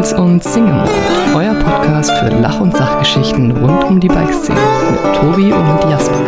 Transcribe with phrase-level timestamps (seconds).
[0.00, 0.90] Trails und Single Mode,
[1.34, 4.58] euer Podcast für Lach- und Sachgeschichten rund um die Bikeszene
[4.90, 6.26] mit Tobi und Jasper.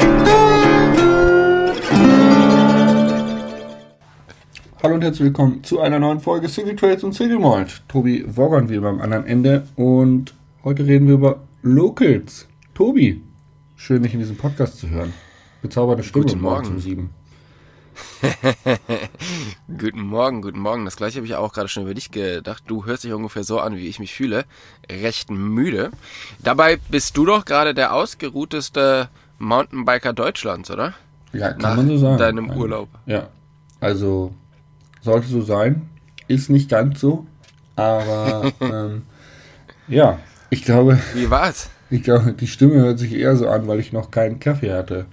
[4.82, 7.82] Hallo und herzlich willkommen zu einer neuen Folge Single Trails und Single Malt.
[7.89, 10.34] Tobi Woggern wie beim anderen Ende und
[10.64, 12.46] heute reden wir über Locals.
[12.75, 13.23] Tobi,
[13.77, 15.14] schön dich in diesem Podcast zu hören.
[15.62, 16.66] Bezaubernde Stimme Guten Morgen.
[16.66, 17.21] um sieben.
[19.78, 20.84] Guten Morgen, guten Morgen.
[20.84, 22.64] Das gleiche habe ich auch gerade schon über dich gedacht.
[22.66, 24.45] Du hörst dich ungefähr so an, wie ich mich fühle.
[24.91, 25.91] Recht müde.
[26.42, 30.95] Dabei bist du doch gerade der ausgeruhteste Mountainbiker Deutschlands, oder?
[31.33, 32.19] Ja, kann Nach man so sagen.
[32.19, 32.88] deinem Also, Urlaub.
[33.06, 33.28] Ja,
[33.80, 34.34] also
[35.00, 35.88] sollte so sein.
[36.28, 37.27] Ist nicht ganz so,
[37.77, 39.02] aber ähm,
[39.88, 40.19] ja,
[40.50, 41.70] ich glaube, Wie war's?
[41.91, 45.06] Ich glaube, die Stimme hört sich eher so an, weil ich noch keinen Kaffee hatte.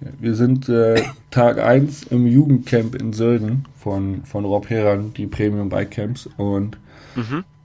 [0.00, 5.68] Wir sind äh, Tag 1 im Jugendcamp in Sölden von, von Rob Heran, die Premium
[5.68, 6.28] Bike Camps.
[6.36, 6.78] Und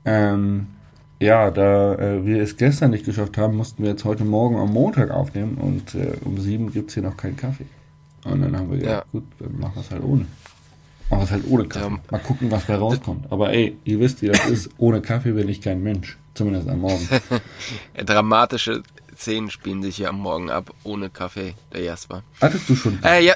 [0.04, 0.66] ähm,
[1.20, 4.72] ja, da äh, wir es gestern nicht geschafft haben, mussten wir jetzt heute Morgen am
[4.72, 7.66] Montag aufnehmen und äh, um sieben gibt es hier noch keinen Kaffee.
[8.24, 10.26] Und dann haben wir gedacht, gut, dann machen wir es halt ohne.
[11.08, 11.94] Machen wir es halt ohne Kaffee.
[11.94, 12.00] Ja.
[12.10, 13.30] Mal gucken, was bei rauskommt.
[13.30, 14.70] Aber ey, ihr wisst, wie das ist.
[14.78, 16.18] Ohne Kaffee bin ich kein Mensch.
[16.34, 17.06] Zumindest am Morgen.
[18.06, 18.82] Dramatische
[19.20, 22.22] Szenen spielen sich hier am Morgen ab, ohne Kaffee, der Jasper.
[22.40, 23.34] Hattest du schon Äh, ja.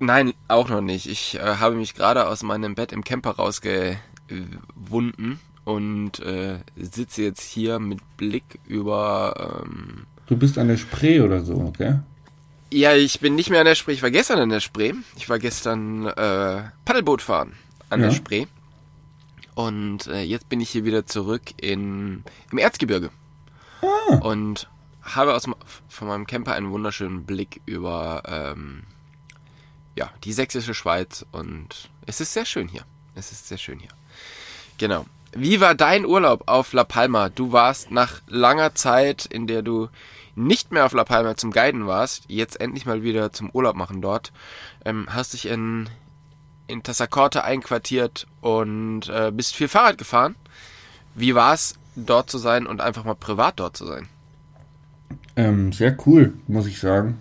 [0.00, 1.06] Nein, auch noch nicht.
[1.06, 7.42] Ich äh, habe mich gerade aus meinem Bett im Camper rausgewunden und äh, sitze jetzt
[7.42, 9.62] hier mit Blick über.
[9.64, 11.98] Ähm, Du bist an der Spree oder so, okay?
[12.70, 13.92] ja, ich bin nicht mehr an der Spree.
[13.92, 14.94] Ich war gestern an der Spree.
[15.16, 17.52] Ich war gestern äh, Paddelboot fahren
[17.90, 18.08] an Ja.
[18.08, 18.46] der Spree.
[19.54, 23.10] Und äh, jetzt bin ich hier wieder zurück in, im Erzgebirge.
[23.82, 24.16] Ah.
[24.16, 24.68] Und
[25.04, 25.48] habe aus,
[25.88, 28.84] von meinem Camper einen wunderschönen Blick über ähm,
[29.94, 31.24] ja, die sächsische Schweiz.
[31.32, 32.84] Und es ist sehr schön hier.
[33.14, 33.90] Es ist sehr schön hier.
[34.78, 35.06] Genau.
[35.32, 37.28] Wie war dein Urlaub auf La Palma?
[37.28, 39.88] Du warst nach langer Zeit, in der du
[40.36, 44.00] nicht mehr auf La Palma zum Guiden warst, jetzt endlich mal wieder zum Urlaub machen
[44.00, 44.32] dort.
[44.84, 45.88] Ähm, hast dich in,
[46.66, 50.34] in Tassacorte einquartiert und äh, bist viel Fahrrad gefahren.
[51.14, 54.08] Wie war es, dort zu sein und einfach mal privat dort zu sein?
[55.36, 57.18] Ähm, sehr cool, muss ich sagen.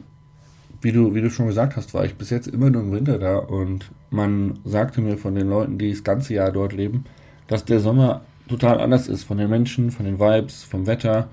[0.82, 3.18] Wie du, wie du schon gesagt hast, war ich bis jetzt immer nur im Winter
[3.18, 7.06] da und man sagte mir von den Leuten, die das ganze Jahr dort leben,
[7.48, 11.30] dass der Sommer total anders ist von den Menschen, von den Vibes, vom Wetter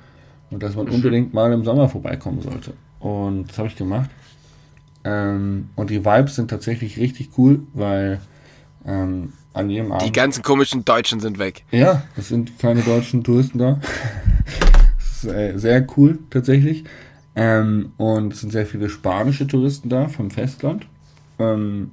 [0.51, 2.75] und dass man unbedingt mal im Sommer vorbeikommen sollte.
[3.01, 4.11] Und das habe ich gemacht.
[5.05, 8.21] Ähm, und die Vibes sind tatsächlich richtig cool, weil
[8.87, 10.07] ähm, an jedem Abend.
[10.07, 11.65] Die ganzen komischen Deutschen sind weg.
[11.71, 13.81] Ja, es sind keine deutschen Touristen da.
[15.23, 16.85] Das ist äh, sehr cool tatsächlich.
[17.37, 20.87] Ähm, und es sind sehr viele spanische Touristen da vom Festland.
[21.39, 21.93] Ähm,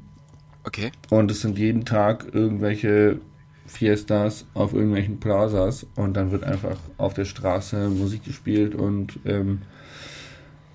[0.68, 0.92] Okay.
[1.10, 3.20] und es sind jeden Tag irgendwelche
[3.66, 9.64] Fiestas auf irgendwelchen Plazas und dann wird einfach auf der Straße Musik gespielt und ähm,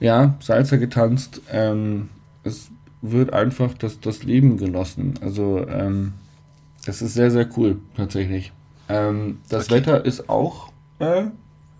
[0.00, 1.42] ja, Salsa getanzt.
[1.50, 2.10] Ähm,
[2.42, 2.70] es
[3.00, 5.14] wird einfach das, das Leben genossen.
[5.20, 6.14] Also ähm,
[6.86, 8.52] es ist sehr, sehr cool tatsächlich.
[8.88, 9.70] Ähm, das Okay.
[9.70, 11.26] Wetter ist auch äh,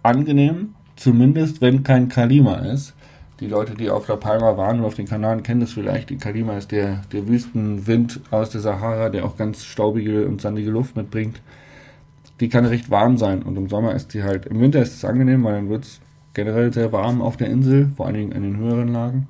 [0.03, 2.95] angenehm, zumindest wenn kein Kalima ist.
[3.41, 6.11] Die Leute, die auf La Palma waren und auf den Kanaren, kennen das vielleicht.
[6.11, 10.71] Die Kalima ist der, der Wüstenwind aus der Sahara, der auch ganz staubige und sandige
[10.71, 11.41] Luft mitbringt.
[12.41, 15.05] Die kann recht warm sein und im Sommer ist die halt, im Winter ist es
[15.05, 16.01] angenehm, weil dann wird es
[16.35, 19.29] generell sehr warm auf der Insel, vor allen Dingen in den höheren Lagen.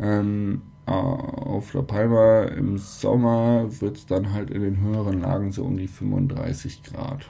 [0.00, 5.52] Ähm, äh, auf La Palma im Sommer wird es dann halt in den höheren Lagen
[5.52, 7.26] so um die 35 Grad.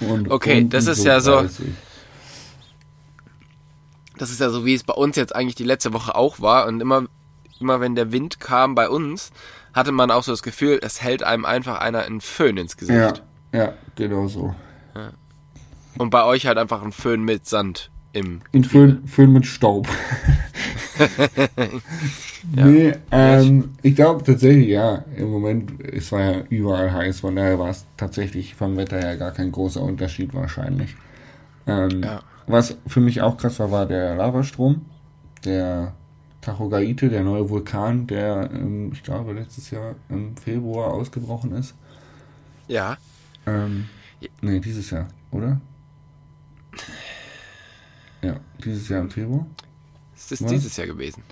[0.00, 1.66] Und Okay, das ist ja so- 30.
[4.18, 6.66] Das ist ja so, wie es bei uns jetzt eigentlich die letzte Woche auch war.
[6.66, 7.06] Und immer,
[7.60, 9.30] immer wenn der Wind kam bei uns,
[9.74, 13.08] hatte man auch so das Gefühl, es hält einem einfach einer einen Föhn ins Ja,
[13.10, 13.22] Gesicht.
[13.52, 14.54] ja, genau so.
[15.98, 18.42] Und bei euch halt einfach ein Föhn mit Sand im.
[18.52, 19.88] Und Föhn, Föhn mit Staub.
[22.50, 27.58] Nee, ähm, ich glaube tatsächlich, ja, im Moment, es war ja überall heiß, von daher
[27.58, 30.96] war es tatsächlich vom Wetter her gar kein großer Unterschied wahrscheinlich.
[31.66, 32.22] Ähm, Ja.
[32.48, 34.84] Was für mich auch krass war, war der Lavastrom,
[35.44, 35.94] der
[36.40, 41.74] Tacho Gaite, der neue Vulkan, der, ähm, ich glaube, letztes Jahr im Februar ausgebrochen ist.
[42.66, 42.96] Ja.
[43.46, 43.88] Ähm,
[44.40, 45.60] nee, dieses Jahr, oder?
[48.22, 49.46] Ja, dieses Jahr im Februar.
[50.16, 50.50] Es ist Was?
[50.50, 51.22] dieses Jahr gewesen.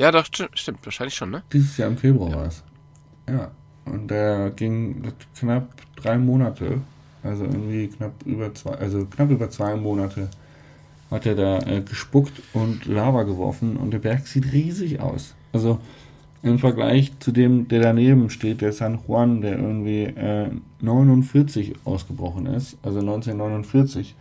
[0.00, 1.42] Ja, doch, sti- stimmt, wahrscheinlich schon, ne?
[1.52, 2.62] Dieses Jahr im Februar war es.
[3.28, 3.50] Ja.
[3.84, 5.02] Und der ging
[5.38, 6.80] knapp drei Monate,
[7.22, 10.28] also irgendwie knapp über zwei, also knapp über zwei Monate
[11.10, 15.34] hat er da äh, gespuckt und Lava geworfen und der Berg sieht riesig aus.
[15.52, 15.80] Also
[16.42, 20.48] im Vergleich zu dem, der daneben steht, der San Juan, der irgendwie äh,
[20.80, 24.14] 49 ausgebrochen ist, also 1949,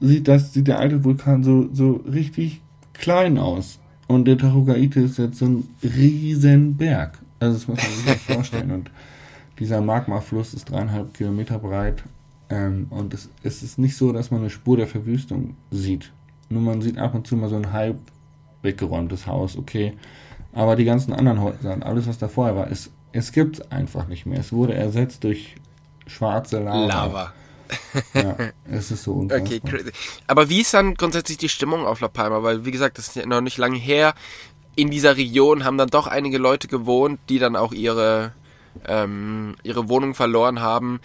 [0.00, 2.62] sieht das, sieht der alte Vulkan so, so richtig
[2.94, 3.80] klein aus.
[4.06, 7.18] Und der Tahogaite ist jetzt so ein riesen Berg.
[7.40, 8.70] Also das muss man sich vorstellen.
[8.70, 8.90] Und
[9.58, 12.02] dieser Magmafluss ist dreieinhalb Kilometer breit.
[12.50, 16.12] Ähm, und es, es ist nicht so, dass man eine Spur der Verwüstung sieht.
[16.48, 17.98] Nur man sieht ab und zu mal so ein halb
[18.62, 19.94] weggeräumtes Haus, okay.
[20.52, 23.72] Aber die ganzen anderen Häuser und alles, was da vorher war, es, es gibt es
[23.72, 24.38] einfach nicht mehr.
[24.38, 25.56] Es wurde ersetzt durch
[26.06, 26.86] schwarze Lava.
[26.86, 27.32] Lava.
[28.14, 28.36] Ja,
[28.70, 29.46] es ist so unfassbar.
[29.46, 29.92] Okay, crazy.
[30.26, 32.42] Aber wie ist dann grundsätzlich die Stimmung auf La Palma?
[32.42, 34.14] Weil, wie gesagt, das ist ja noch nicht lange her.
[34.76, 38.32] In dieser Region haben dann doch einige Leute gewohnt, die dann auch ihre,
[38.86, 41.00] ähm, ihre Wohnung verloren haben.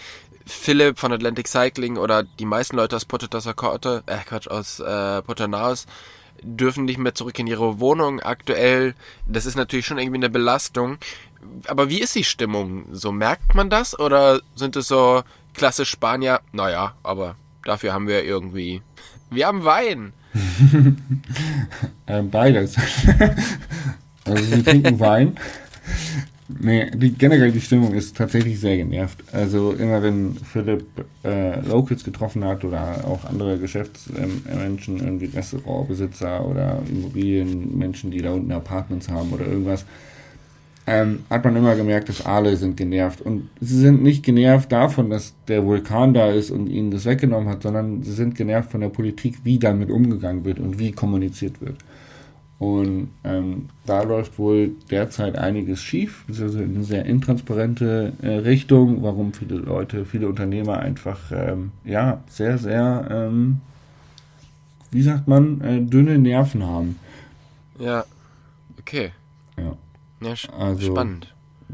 [0.46, 4.80] Philipp von Atlantic Cycling oder die meisten Leute aus Porto da Corte, äh Quatsch, aus
[4.80, 5.86] äh, Portonaus
[6.42, 8.96] dürfen nicht mehr zurück in ihre Wohnung aktuell.
[9.28, 10.98] Das ist natürlich schon irgendwie eine Belastung.
[11.68, 12.86] Aber wie ist die Stimmung?
[12.92, 15.24] So merkt man das oder sind es so
[15.60, 16.40] klassisch Spanier?
[16.54, 17.36] Naja, aber
[17.66, 18.82] dafür haben wir irgendwie.
[19.30, 20.14] Wir haben Wein.
[22.08, 22.78] ähm, beides.
[24.24, 25.38] also sie trinken Wein.
[26.48, 29.22] Nee, die, generell die Stimmung ist tatsächlich sehr genervt.
[29.34, 30.88] Also immer wenn Philipp
[31.26, 38.52] äh, Locals getroffen hat oder auch andere Geschäftsmenschen, irgendwie Restaurantbesitzer oder Immobilienmenschen, die da unten
[38.54, 39.86] Apartments haben oder irgendwas,
[40.90, 43.22] ähm, hat man immer gemerkt, dass alle sind genervt.
[43.22, 47.48] Und sie sind nicht genervt davon, dass der Vulkan da ist und ihnen das weggenommen
[47.48, 51.62] hat, sondern sie sind genervt von der Politik, wie damit umgegangen wird und wie kommuniziert
[51.62, 51.76] wird.
[52.58, 59.04] Und ähm, da läuft wohl derzeit einiges schief, also in eine sehr intransparente äh, Richtung,
[59.04, 63.62] warum viele Leute, viele Unternehmer einfach ähm, ja sehr, sehr, ähm,
[64.90, 66.96] wie sagt man, äh, dünne Nerven haben.
[67.78, 68.04] Ja,
[68.80, 69.12] okay.
[69.56, 69.78] Ja.
[70.22, 71.34] Ja, also, spannend.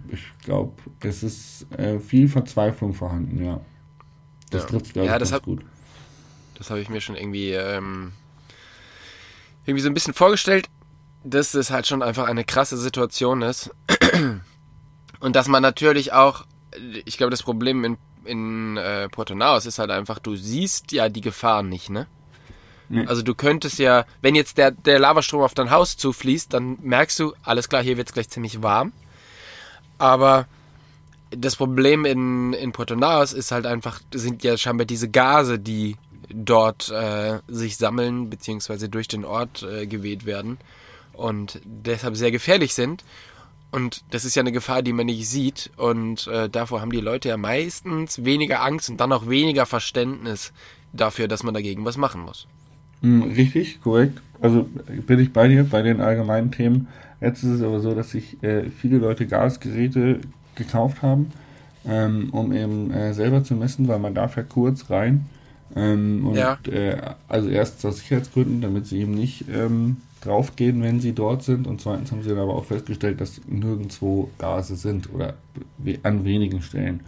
[0.09, 3.61] Ich glaube, es ist äh, viel Verzweiflung vorhanden, ja.
[4.49, 4.69] Das ja.
[4.69, 5.65] trifft, glaube ja, ich, das ganz hab, gut.
[6.55, 8.11] Das habe ich mir schon irgendwie, ähm,
[9.65, 10.69] irgendwie so ein bisschen vorgestellt
[11.25, 13.71] dass es halt schon einfach eine krasse Situation ist.
[15.19, 16.45] Und dass man natürlich auch,
[17.05, 21.09] ich glaube, das Problem in, in äh, Porto Naos ist halt einfach, du siehst ja
[21.09, 22.07] die Gefahren nicht, ne?
[22.89, 23.07] Mhm.
[23.07, 27.19] Also du könntest ja, wenn jetzt der, der Lavastrom auf dein Haus zufließt, dann merkst
[27.19, 28.91] du, alles klar, hier wird es gleich ziemlich warm.
[29.97, 30.47] Aber
[31.31, 35.97] das Problem in, in Porto Naos ist halt einfach, sind ja scheinbar diese Gase, die
[36.29, 40.57] dort äh, sich sammeln, beziehungsweise durch den Ort äh, geweht werden
[41.13, 43.03] und deshalb sehr gefährlich sind.
[43.71, 45.71] Und das ist ja eine Gefahr, die man nicht sieht.
[45.75, 50.53] Und äh, davor haben die Leute ja meistens weniger Angst und dann auch weniger Verständnis
[50.93, 52.47] dafür, dass man dagegen was machen muss.
[53.01, 54.21] Hm, richtig, korrekt.
[54.41, 54.67] Also
[55.07, 56.87] bin ich bei dir bei den allgemeinen Themen.
[57.21, 60.19] Jetzt ist es aber so, dass sich äh, viele Leute Gasgeräte
[60.55, 61.31] gekauft haben,
[61.87, 65.25] ähm, um eben äh, selber zu messen, weil man darf ja kurz rein.
[65.75, 66.57] Ähm, und ja.
[66.69, 66.97] äh,
[67.27, 71.67] also erst aus Sicherheitsgründen, damit sie eben nicht ähm, draufgehen, wenn sie dort sind.
[71.67, 75.35] Und zweitens haben sie dann aber auch festgestellt, dass nirgendwo Gase sind oder
[76.03, 77.01] an wenigen Stellen.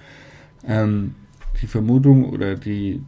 [0.65, 1.15] Ähm,
[1.61, 3.01] die Vermutung oder die,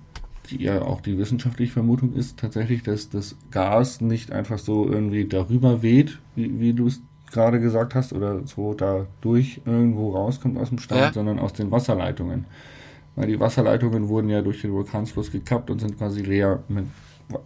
[0.49, 5.25] die ja auch die wissenschaftliche Vermutung ist tatsächlich, dass das Gas nicht einfach so irgendwie
[5.25, 7.01] darüber weht, wie, wie du es
[7.31, 11.13] gerade gesagt hast, oder so da durch irgendwo rauskommt aus dem Stand, ja.
[11.13, 12.45] sondern aus den Wasserleitungen.
[13.15, 16.85] Weil die Wasserleitungen wurden ja durch den Vulkansfluss gekappt und sind quasi leer mit,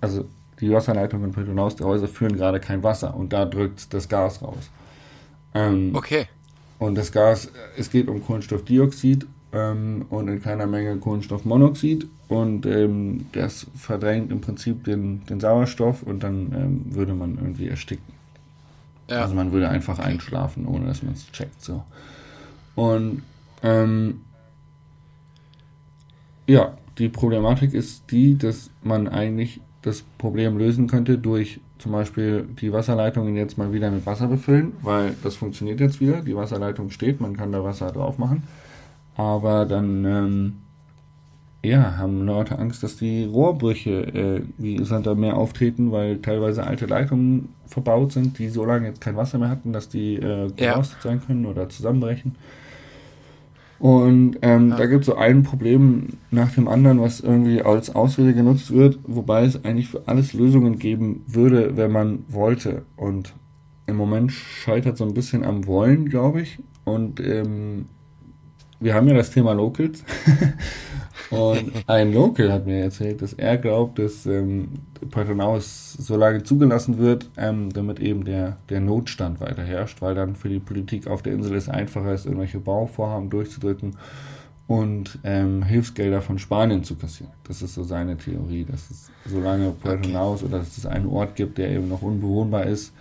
[0.01, 0.25] also
[0.59, 4.69] die Wasserleitungen von der Häuser führen gerade kein Wasser und da drückt das Gas raus.
[5.53, 6.27] Ähm, okay.
[6.79, 13.27] Und das Gas, es geht um Kohlenstoffdioxid ähm, und in keiner Menge Kohlenstoffmonoxid und ähm,
[13.31, 18.11] das verdrängt im Prinzip den, den Sauerstoff und dann ähm, würde man irgendwie ersticken.
[19.07, 19.21] Ja.
[19.21, 21.61] Also man würde einfach einschlafen, ohne dass man es checkt.
[21.61, 21.83] So.
[22.73, 23.21] Und
[23.61, 24.21] ähm,
[26.47, 32.47] ja, die Problematik ist die, dass man eigentlich das Problem lösen könnte durch zum Beispiel
[32.61, 36.21] die Wasserleitungen jetzt mal wieder mit Wasser befüllen, weil das funktioniert jetzt wieder.
[36.21, 38.41] Die Wasserleitung steht, man kann da Wasser drauf machen.
[39.15, 40.53] Aber dann ähm,
[41.63, 46.85] ja, haben Leute Angst, dass die Rohrbrüche äh, wie Santa mehr auftreten, weil teilweise alte
[46.85, 50.97] Leitungen verbaut sind, die so lange jetzt kein Wasser mehr hatten, dass die äh, gerostet
[51.03, 51.09] ja.
[51.09, 52.35] sein können oder zusammenbrechen.
[53.79, 54.77] Und ähm, ja.
[54.77, 58.99] da gibt es so ein Problem nach dem anderen, was irgendwie als Ausrede genutzt wird,
[59.03, 62.83] wobei es eigentlich für alles Lösungen geben würde, wenn man wollte.
[62.95, 63.33] Und
[63.85, 66.59] im Moment scheitert so ein bisschen am Wollen, glaube ich.
[66.85, 67.85] Und ähm,
[68.79, 70.03] wir haben ja das Thema Locals.
[71.33, 74.69] Und ein Local hat mir erzählt, dass er glaubt, dass ähm,
[75.09, 80.35] Puerto-Naus so lange zugelassen wird, ähm, damit eben der, der Notstand weiter herrscht, weil dann
[80.35, 83.97] für die Politik auf der Insel es einfacher ist, irgendwelche Bauvorhaben durchzudrücken
[84.67, 87.33] und ähm, Hilfsgelder von Spanien zu kassieren.
[87.43, 90.45] Das ist so seine Theorie, dass es solange Puerto okay.
[90.45, 92.93] Oder dass es einen Ort gibt, der eben noch unbewohnbar ist,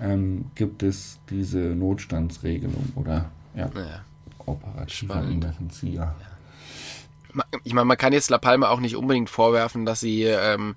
[0.00, 4.04] ähm, gibt es diese Notstandsregelung oder ja, naja.
[4.46, 6.02] operativer Emergencia.
[6.02, 6.31] Ja.
[7.64, 10.74] Ich meine, man kann jetzt La Palma auch nicht unbedingt vorwerfen, dass sie ähm,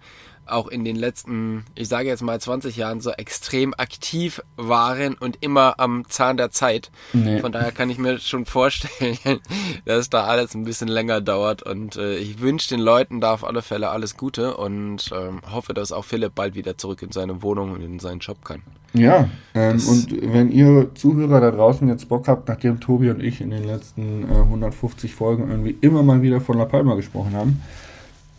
[0.48, 5.38] auch in den letzten, ich sage jetzt mal 20 Jahren so extrem aktiv waren und
[5.42, 6.92] immer am Zahn der Zeit.
[7.14, 7.40] Nee.
[7.40, 9.40] Von daher kann ich mir schon vorstellen,
[9.86, 13.44] dass da alles ein bisschen länger dauert und äh, ich wünsche den Leuten da auf
[13.44, 17.42] alle Fälle alles Gute und ähm, hoffe, dass auch Philipp bald wieder zurück in seine
[17.42, 18.62] Wohnung und in seinen Job kann.
[18.96, 23.42] Ja, ähm, und wenn ihr Zuhörer da draußen jetzt Bock habt, nachdem Tobi und ich
[23.42, 27.62] in den letzten äh, 150 Folgen irgendwie immer mal wieder von La Palma gesprochen haben,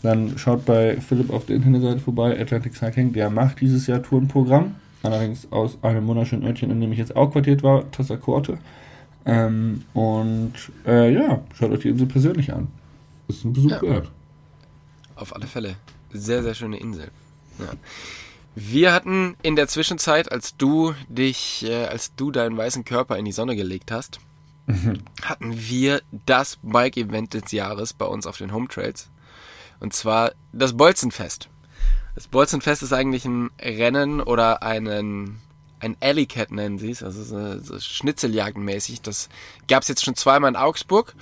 [0.03, 3.13] dann schaut bei Philipp auf der Internetseite vorbei, Atlantic Cycling.
[3.13, 4.77] Der macht dieses Jahr Tourenprogramm.
[5.03, 8.59] Allerdings aus einem wunderschönen Örtchen, in dem ich jetzt auch quartiert war, Tassacorte.
[9.25, 10.53] Ähm, und
[10.87, 12.69] äh, ja, schaut euch die Insel persönlich an.
[13.29, 13.83] Ist ein Besuch ja.
[13.83, 14.11] wert.
[15.15, 15.77] Auf alle Fälle.
[16.13, 17.11] Sehr, sehr schöne Insel.
[17.59, 17.73] Ja.
[18.55, 23.25] Wir hatten in der Zwischenzeit, als du dich, äh, als du deinen weißen Körper in
[23.25, 24.19] die Sonne gelegt hast,
[25.23, 29.09] hatten wir das Bike-Event des Jahres bei uns auf den Home Trails.
[29.81, 31.49] Und zwar das Bolzenfest.
[32.15, 35.41] Das Bolzenfest ist eigentlich ein Rennen oder einen,
[35.81, 39.03] ein Alley Cat nennen sie es, also so, so Schnitzeljagdenmäßig.
[39.03, 39.29] Das
[39.69, 41.15] gab es jetzt schon zweimal in Augsburg.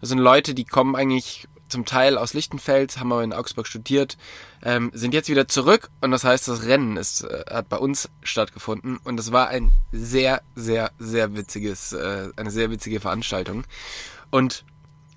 [0.00, 4.16] Das sind Leute, die kommen eigentlich zum Teil aus Lichtenfeld, haben aber in Augsburg studiert,
[4.62, 8.08] ähm, sind jetzt wieder zurück und das heißt, das Rennen ist, äh, hat bei uns
[8.22, 13.64] stattgefunden und das war ein sehr, sehr, sehr witziges, äh, eine sehr witzige Veranstaltung.
[14.30, 14.64] Und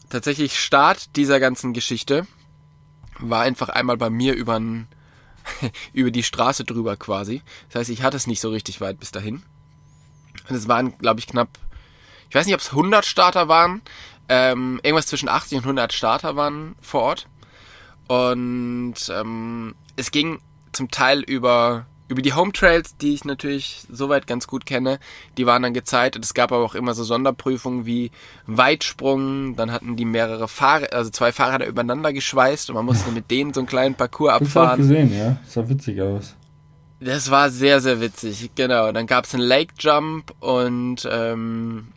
[0.10, 2.26] tatsächlich Start dieser ganzen Geschichte
[3.20, 4.60] war einfach einmal bei mir über,
[5.94, 7.42] über die Straße drüber quasi.
[7.70, 9.44] Das heißt, ich hatte es nicht so richtig weit bis dahin.
[10.48, 11.50] Und es waren, glaube ich, knapp,
[12.30, 13.82] ich weiß nicht, ob es 100 Starter waren.
[14.28, 17.28] Ähm, irgendwas zwischen 80 und 100 Starter waren vor Ort.
[18.08, 20.40] Und ähm, es ging
[20.72, 25.00] zum Teil über über die Home Trails, die ich natürlich soweit ganz gut kenne,
[25.38, 26.18] die waren dann gezeigt.
[26.18, 28.12] Es gab aber auch immer so Sonderprüfungen wie
[28.48, 29.56] Weitsprung.
[29.56, 33.54] Dann hatten die mehrere Fahrräder, also zwei Fahrräder übereinander geschweißt und man musste mit denen
[33.54, 34.80] so einen kleinen Parcours abfahren.
[34.80, 35.38] Das gesehen, ja.
[35.44, 36.36] Das sah witzig aus.
[37.00, 38.92] Das war sehr, sehr witzig, genau.
[38.92, 41.90] Dann gab es einen Lake Jump und ähm,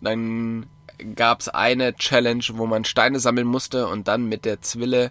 [0.00, 0.66] dann
[1.16, 5.10] gab es eine Challenge, wo man Steine sammeln musste und dann mit der Zwille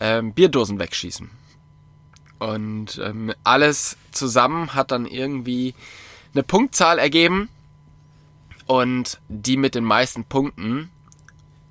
[0.00, 1.39] ähm, Bierdosen wegschießen.
[2.40, 5.74] Und ähm, alles zusammen hat dann irgendwie
[6.34, 7.48] eine Punktzahl ergeben.
[8.66, 10.90] Und die mit den meisten Punkten,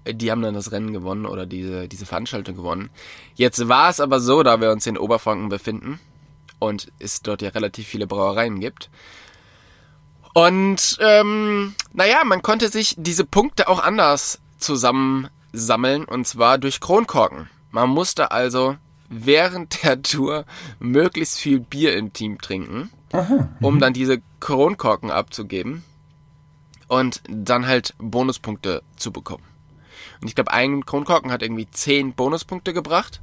[0.05, 2.89] die haben dann das Rennen gewonnen oder diese, diese Veranstaltung gewonnen.
[3.35, 5.99] Jetzt war es aber so, da wir uns in Oberfranken befinden
[6.59, 8.89] und es dort ja relativ viele Brauereien gibt.
[10.33, 17.49] Und ähm, naja, man konnte sich diese Punkte auch anders zusammensammeln und zwar durch Kronkorken.
[17.71, 18.77] Man musste also
[19.09, 20.45] während der Tour
[20.79, 23.79] möglichst viel Bier im Team trinken, Aha, um mhm.
[23.79, 25.83] dann diese Kronkorken abzugeben
[26.87, 29.43] und dann halt Bonuspunkte zu bekommen.
[30.21, 33.21] Und ich glaube, ein Kronkorken hat irgendwie 10 Bonuspunkte gebracht.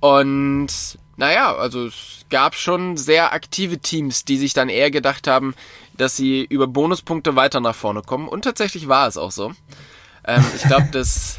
[0.00, 0.68] Und
[1.16, 5.54] naja, also es gab schon sehr aktive Teams, die sich dann eher gedacht haben,
[5.96, 8.28] dass sie über Bonuspunkte weiter nach vorne kommen.
[8.28, 9.52] Und tatsächlich war es auch so.
[10.26, 11.38] Ähm, ich glaube, dass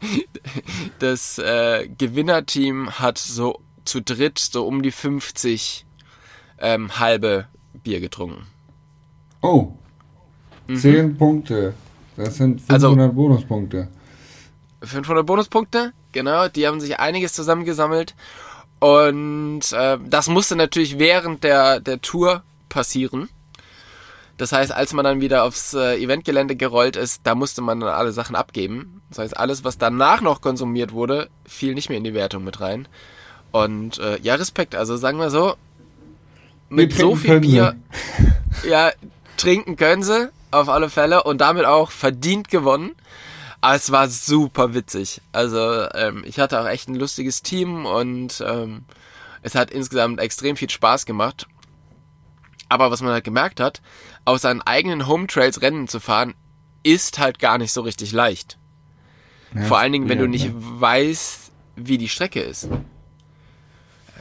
[0.98, 5.86] das äh, Gewinnerteam hat so zu dritt so um die 50
[6.58, 7.46] ähm, halbe
[7.82, 8.46] Bier getrunken.
[9.42, 9.72] Oh.
[10.66, 10.76] Mhm.
[10.76, 11.74] 10 Punkte.
[12.16, 13.88] Das sind 500 also, Bonuspunkte.
[14.82, 16.48] 500 Bonuspunkte, genau.
[16.48, 18.14] Die haben sich einiges zusammengesammelt.
[18.78, 23.28] Und äh, das musste natürlich während der, der Tour passieren.
[24.36, 27.88] Das heißt, als man dann wieder aufs äh, Eventgelände gerollt ist, da musste man dann
[27.88, 29.00] alle Sachen abgeben.
[29.08, 32.60] Das heißt, alles, was danach noch konsumiert wurde, fiel nicht mehr in die Wertung mit
[32.60, 32.86] rein.
[33.50, 34.74] Und äh, ja, Respekt.
[34.74, 35.54] Also sagen wir so,
[36.68, 37.76] mit so viel Bier,
[38.68, 38.90] ja,
[39.36, 42.92] trinken können sie auf alle Fälle und damit auch verdient gewonnen.
[43.60, 45.22] Aber es war super witzig.
[45.32, 48.84] Also ähm, ich hatte auch echt ein lustiges Team und ähm,
[49.42, 51.46] es hat insgesamt extrem viel Spaß gemacht.
[52.68, 53.80] Aber was man halt gemerkt hat,
[54.24, 56.34] auf seinen eigenen Home Trails Rennen zu fahren,
[56.82, 58.58] ist halt gar nicht so richtig leicht.
[59.54, 60.52] Ja, Vor allen Dingen, wenn ja, du nicht ja.
[60.54, 62.68] weißt, wie die Strecke ist.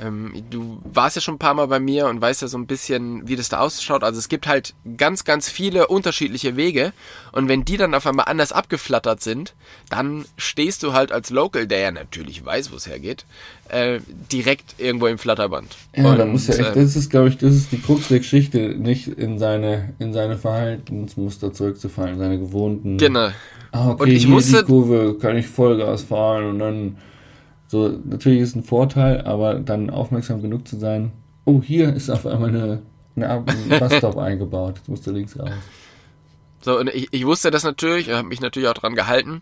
[0.01, 2.67] Ähm, du warst ja schon ein paar Mal bei mir und weißt ja so ein
[2.67, 4.03] bisschen, wie das da ausschaut.
[4.03, 6.93] Also es gibt halt ganz, ganz viele unterschiedliche Wege
[7.31, 9.53] und wenn die dann auf einmal anders abgeflattert sind,
[9.89, 13.25] dann stehst du halt als Local, der ja natürlich weiß, wo es hergeht,
[13.69, 13.99] äh,
[14.31, 15.75] direkt irgendwo im Flatterband.
[15.95, 18.07] Ja, und, da muss ja echt, äh, das ist, glaube ich, das ist die Krux
[18.09, 22.97] der Geschichte, nicht in seine, in seine Verhaltensmuster zurückzufallen, seine gewohnten.
[22.97, 23.29] Genau.
[23.71, 26.97] Ah, okay, Und ich musste- die Kurve kann ich Vollgas fahren und dann
[27.67, 31.11] so, natürlich ist ein Vorteil, aber dann aufmerksam genug zu sein,
[31.45, 32.81] oh, hier ist auf einmal eine,
[33.15, 33.45] eine ein
[33.79, 35.49] Busstop eingebaut, jetzt musst du links raus.
[36.61, 39.41] So, und ich, ich wusste das natürlich, habe mich natürlich auch dran gehalten.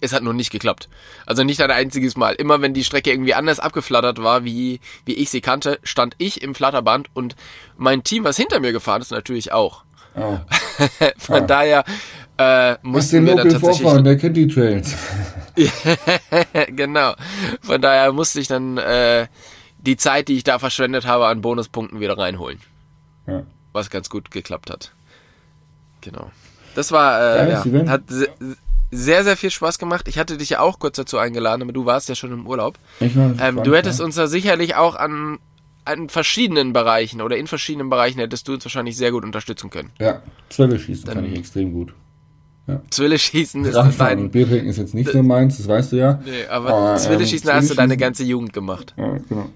[0.00, 0.88] Es hat nur nicht geklappt.
[1.24, 2.34] Also nicht ein einziges Mal.
[2.34, 6.42] Immer wenn die Strecke irgendwie anders abgeflattert war, wie, wie ich sie kannte, stand ich
[6.42, 7.36] im Flatterband und
[7.78, 9.84] mein Team, was hinter mir gefahren ist, natürlich auch.
[10.14, 10.38] Oh,
[11.18, 11.40] Von Ah.
[11.40, 11.84] daher
[12.38, 13.80] äh, mussten wir dann tatsächlich...
[13.82, 14.94] vorfahren, der kennt die Trails.
[16.68, 17.14] genau.
[17.62, 19.26] Von daher musste ich dann äh,
[19.78, 22.58] die Zeit, die ich da verschwendet habe, an Bonuspunkten wieder reinholen.
[23.26, 23.44] Ja.
[23.72, 24.92] Was ganz gut geklappt hat.
[26.00, 26.30] Genau.
[26.74, 27.88] Das war, äh, ja, Event.
[27.88, 28.28] hat se-
[28.90, 30.06] sehr, sehr viel Spaß gemacht.
[30.08, 32.78] Ich hatte dich ja auch kurz dazu eingeladen, aber du warst ja schon im Urlaub.
[33.00, 34.04] Ich war Ähm, gespannt, du hättest ja.
[34.04, 35.38] uns da sicherlich auch an,
[35.84, 39.90] an verschiedenen Bereichen oder in verschiedenen Bereichen hättest du uns wahrscheinlich sehr gut unterstützen können.
[40.00, 41.94] Ja, Zwille schießen Dann- kann ich extrem gut.
[42.90, 44.30] Zwille schießen ist Radfahren und dein.
[44.30, 46.20] Bier trinken ist jetzt nicht so meins, das weißt du ja.
[46.24, 48.94] Nee, aber Aber, Zwille ähm, schießen hast du deine ganze Jugend gemacht.
[48.96, 49.50] Ja, genau.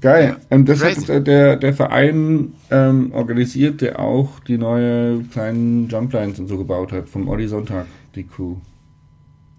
[0.00, 0.36] Geil.
[0.50, 1.06] Ähm, das Crazy.
[1.06, 6.90] hat der, der Verein ähm, organisiert, der auch die neue kleinen Jumplines und so gebaut
[6.90, 8.56] hat, vom Olli Sonntag, die Crew.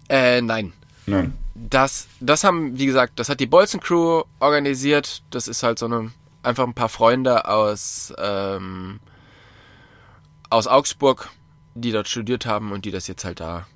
[0.08, 0.72] Äh, nein.
[1.06, 1.32] Nein.
[1.54, 5.22] Das, das haben, wie gesagt, das hat die Bolzen Crew organisiert.
[5.30, 6.10] Das ist halt so eine,
[6.42, 8.98] einfach ein paar Freunde aus, ähm,
[10.50, 11.30] aus Augsburg,
[11.74, 13.66] die dort studiert haben und die das jetzt halt da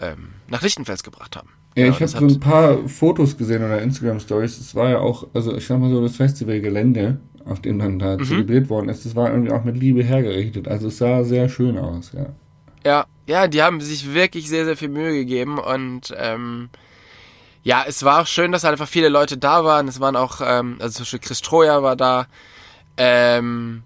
[0.00, 1.50] ähm, nach Lichtenfels gebracht haben.
[1.76, 4.58] Ja, Genau, ich habe so ein paar Fotos gesehen oder Instagram-Stories.
[4.58, 7.98] Es war ja auch, also ich sag mal so, das Festivalgelände, auf dem dann Mhm.
[7.98, 10.68] da zelebriert worden ist, das war irgendwie auch mit Liebe hergerichtet.
[10.68, 12.26] Also es sah sehr schön aus, ja.
[12.84, 16.70] Ja, ja, die haben sich wirklich sehr, sehr viel Mühe gegeben und ähm,
[17.62, 19.88] ja, es war auch schön, dass halt einfach viele Leute da waren.
[19.88, 22.26] Es waren auch, ähm, also zum Beispiel Chris Troja war da
[22.96, 23.82] ähm,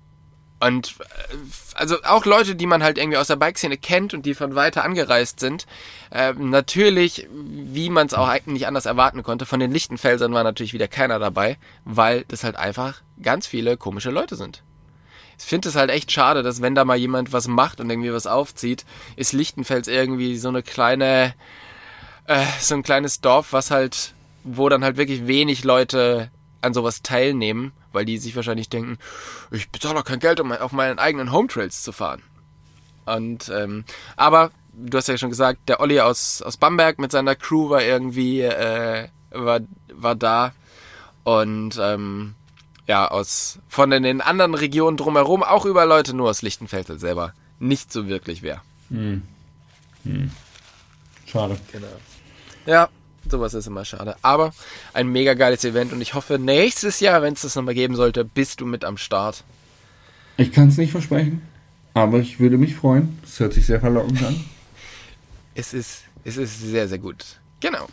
[0.60, 1.34] und äh,
[1.80, 4.84] also auch Leute, die man halt irgendwie aus der Bikeszene kennt und die von weiter
[4.84, 5.66] angereist sind.
[6.12, 10.44] Ähm, natürlich, wie man es auch eigentlich nicht anders erwarten konnte, von den Lichtenfelsern war
[10.44, 14.62] natürlich wieder keiner dabei, weil das halt einfach ganz viele komische Leute sind.
[15.38, 18.12] Ich finde es halt echt schade, dass wenn da mal jemand was macht und irgendwie
[18.12, 18.84] was aufzieht,
[19.16, 21.34] ist Lichtenfels irgendwie so eine kleine,
[22.26, 24.12] äh, so ein kleines Dorf, was halt,
[24.44, 28.98] wo dann halt wirklich wenig Leute an sowas teilnehmen, weil die sich wahrscheinlich denken,
[29.50, 32.22] ich bezahle doch kein Geld, um auf meinen eigenen Home Trails zu fahren.
[33.06, 33.84] Und ähm,
[34.16, 37.82] aber du hast ja schon gesagt, der Olli aus aus Bamberg mit seiner Crew war
[37.82, 39.60] irgendwie äh, war
[39.92, 40.52] war da
[41.24, 42.34] und ähm,
[42.86, 47.34] ja aus von den, den anderen Regionen drumherum auch über Leute nur aus Lichtenfeld selber
[47.58, 48.62] nicht so wirklich wer.
[51.26, 51.58] Schade.
[51.70, 51.86] Genau.
[52.66, 52.88] Ja,
[53.28, 54.16] sowas ist immer schade.
[54.22, 54.52] Aber
[54.92, 58.24] ein mega geiles Event und ich hoffe, nächstes Jahr, wenn es das nochmal geben sollte,
[58.24, 59.44] bist du mit am Start.
[60.36, 61.42] Ich kann es nicht versprechen,
[61.94, 63.18] aber ich würde mich freuen.
[63.22, 64.44] Das hört sich sehr verlockend an.
[65.54, 67.24] Es ist, es ist sehr, sehr gut.
[67.60, 67.86] Genau.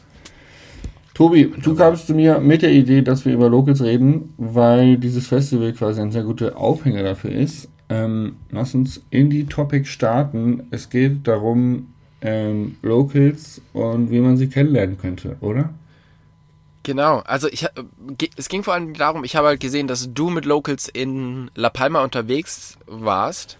[1.13, 5.25] Tobi, du kamst zu mir mit der Idee, dass wir über Locals reden, weil dieses
[5.25, 7.69] Festival quasi ein sehr guter Aufhänger dafür ist.
[7.89, 10.67] Ähm, lass uns in die Topic starten.
[10.69, 11.87] Es geht darum,
[12.21, 15.73] ähm, Locals und wie man sie kennenlernen könnte, oder?
[16.83, 17.65] Genau, also ich,
[18.37, 21.69] es ging vor allem darum, ich habe halt gesehen, dass du mit Locals in La
[21.69, 23.57] Palma unterwegs warst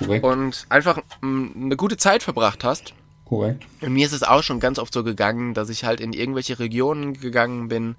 [0.00, 0.24] Korrekt.
[0.24, 2.94] und einfach eine gute Zeit verbracht hast.
[3.26, 3.64] Korrekt.
[3.80, 6.58] Und mir ist es auch schon ganz oft so gegangen, dass ich halt in irgendwelche
[6.58, 7.94] Regionen gegangen bin,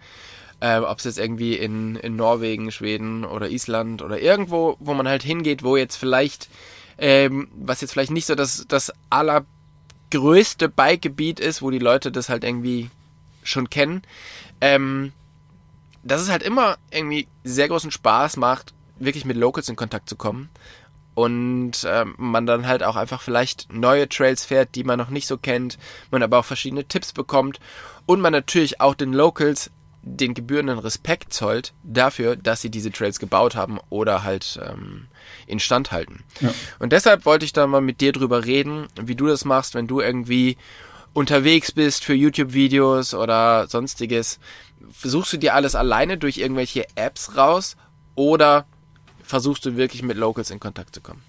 [0.59, 5.07] äh, ob es jetzt irgendwie in, in Norwegen, Schweden oder Island oder irgendwo, wo man
[5.07, 6.49] halt hingeht, wo jetzt vielleicht,
[6.97, 8.91] ähm, was jetzt vielleicht nicht so das, das
[10.13, 12.89] allergrößte Bikegebiet ist, wo die Leute das halt irgendwie
[13.43, 14.01] schon kennen,
[14.61, 15.11] ähm,
[16.03, 20.15] dass es halt immer irgendwie sehr großen Spaß macht, wirklich mit Locals in Kontakt zu
[20.15, 20.49] kommen.
[21.13, 25.27] Und ähm, man dann halt auch einfach vielleicht neue Trails fährt, die man noch nicht
[25.27, 25.77] so kennt,
[26.11, 27.59] man aber auch verschiedene Tipps bekommt.
[28.05, 29.71] Und man natürlich auch den Locals
[30.05, 35.07] den gebührenden Respekt zollt dafür, dass sie diese Trails gebaut haben oder halt ähm,
[35.47, 36.23] instand halten.
[36.39, 36.53] Ja.
[36.77, 39.87] Und deshalb wollte ich da mal mit dir drüber reden, wie du das machst, wenn
[39.87, 40.57] du irgendwie
[41.13, 44.39] unterwegs bist für YouTube-Videos oder sonstiges.
[44.91, 47.75] Versuchst du dir alles alleine durch irgendwelche Apps raus
[48.13, 48.67] oder
[49.23, 51.21] versuchst du wirklich mit Locals in Kontakt zu kommen?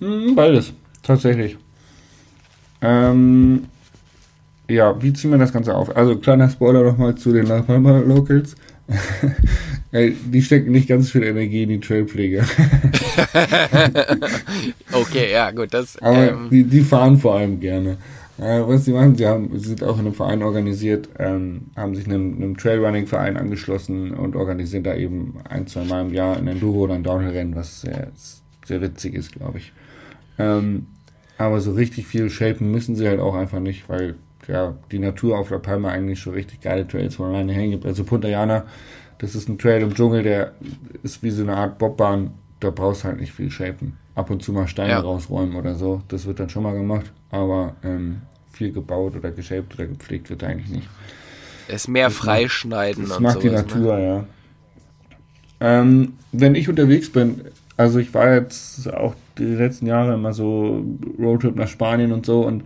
[0.00, 1.56] Hm, Beides, tatsächlich.
[2.82, 3.68] Ähm,
[4.68, 5.96] ja, wie ziehen wir das Ganze auf?
[5.96, 8.54] Also kleiner Spoiler nochmal zu den La Palma Locals.
[9.92, 12.42] die stecken nicht ganz viel Energie in die Trailpflege.
[14.92, 15.72] okay, ja, gut.
[15.72, 17.98] Das, Aber ähm, die, die fahren vor allem gerne.
[18.38, 21.96] Äh, was sie machen, sie, haben, sie sind auch in einem Verein organisiert, ähm, haben
[21.96, 26.46] sich einem, einem Trailrunning-Verein angeschlossen und organisieren da eben ein, zwei Mal im Jahr ein
[26.46, 28.12] Enduro- oder ein Downhill-Rennen, was sehr,
[28.64, 29.72] sehr witzig ist, glaube ich.
[30.38, 30.86] Ähm,
[31.36, 34.14] aber so richtig viel shapen müssen sie halt auch einfach nicht, weil
[34.48, 37.86] ja, die Natur auf La Palma eigentlich schon richtig geile Trails von alleine hängen gibt.
[37.86, 38.64] Also Punta Llana,
[39.18, 40.52] das ist ein Trail im Dschungel, der
[41.02, 42.30] ist wie so eine Art Bobbahn,
[42.60, 43.96] da brauchst halt nicht viel shapen.
[44.14, 45.00] Ab und zu mal Steine Ja.
[45.00, 49.74] rausräumen oder so, das wird dann schon mal gemacht, aber ähm, viel gebaut oder geshaped
[49.74, 50.88] oder gepflegt wird eigentlich nicht.
[51.68, 54.24] es mehr freischneiden Das und macht die sowas, Natur, ja.
[55.60, 57.42] Ähm, wenn ich unterwegs bin,
[57.76, 60.84] also ich war jetzt auch die letzten Jahre immer so
[61.18, 62.64] Roadtrip nach Spanien und so und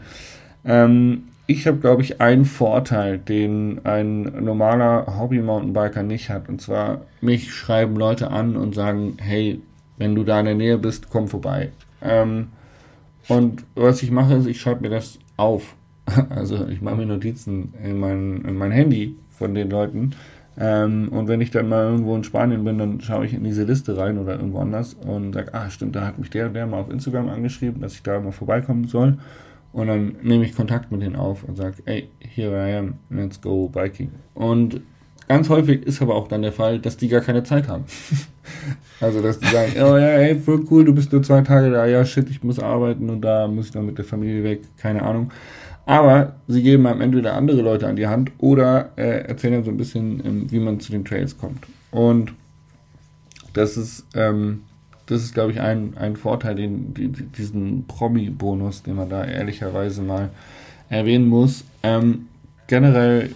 [0.65, 6.49] ähm, ich habe, glaube ich, einen Vorteil, den ein normaler Hobby-Mountainbiker nicht hat.
[6.49, 9.61] Und zwar, mich schreiben Leute an und sagen, hey,
[9.99, 11.71] wenn du da in der Nähe bist, komm vorbei.
[12.01, 12.49] Ähm,
[13.29, 15.75] und was ich mache, ist, ich schreibe mir das auf.
[16.31, 20.15] Also ich mache mir Notizen in mein, in mein Handy von den Leuten.
[20.59, 23.65] Ähm, und wenn ich dann mal irgendwo in Spanien bin, dann schaue ich in diese
[23.65, 26.67] Liste rein oder irgendwo anders und sage, ah stimmt, da hat mich der und der
[26.67, 29.19] mal auf Instagram angeschrieben, dass ich da mal vorbeikommen soll.
[29.73, 33.41] Und dann nehme ich Kontakt mit denen auf und sage, hey, here I am, let's
[33.41, 34.11] go biking.
[34.35, 34.83] Und
[35.29, 37.85] ganz häufig ist aber auch dann der Fall, dass die gar keine Zeit haben.
[39.01, 41.87] also, dass die sagen, oh ja, hey, voll cool, du bist nur zwei Tage da,
[41.87, 45.03] ja, shit, ich muss arbeiten und da muss ich dann mit der Familie weg, keine
[45.03, 45.31] Ahnung.
[45.87, 49.71] Aber sie geben einem entweder andere Leute an die Hand oder äh, erzählen einem so
[49.71, 51.67] ein bisschen, ähm, wie man zu den Trails kommt.
[51.91, 52.35] Und
[53.53, 54.63] das ist, ähm,
[55.07, 60.03] das ist, glaube ich, ein, ein Vorteil, den, die, diesen Promi-Bonus, den man da ehrlicherweise
[60.03, 60.31] mal
[60.89, 61.65] erwähnen muss.
[61.83, 62.29] Ähm,
[62.69, 63.35] generell,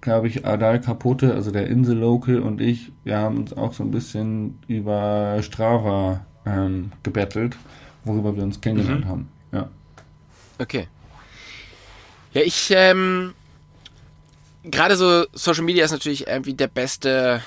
[0.00, 3.90] glaube ich, Adal Capote, also der Insel-Local und ich, wir haben uns auch so ein
[3.90, 7.56] bisschen über Strava ähm, gebettelt,
[8.04, 9.08] worüber wir uns kennengelernt Mhm.
[9.08, 9.28] haben.
[9.52, 9.68] Ja.
[10.58, 10.86] Okay.
[12.32, 13.32] Ja, ich, ähm,
[14.62, 17.42] gerade so Social Media ist natürlich irgendwie der beste,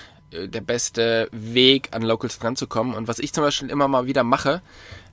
[0.48, 2.96] der beste Weg, an Locals dranzukommen.
[2.96, 4.62] Und was ich zum Beispiel immer mal wieder mache,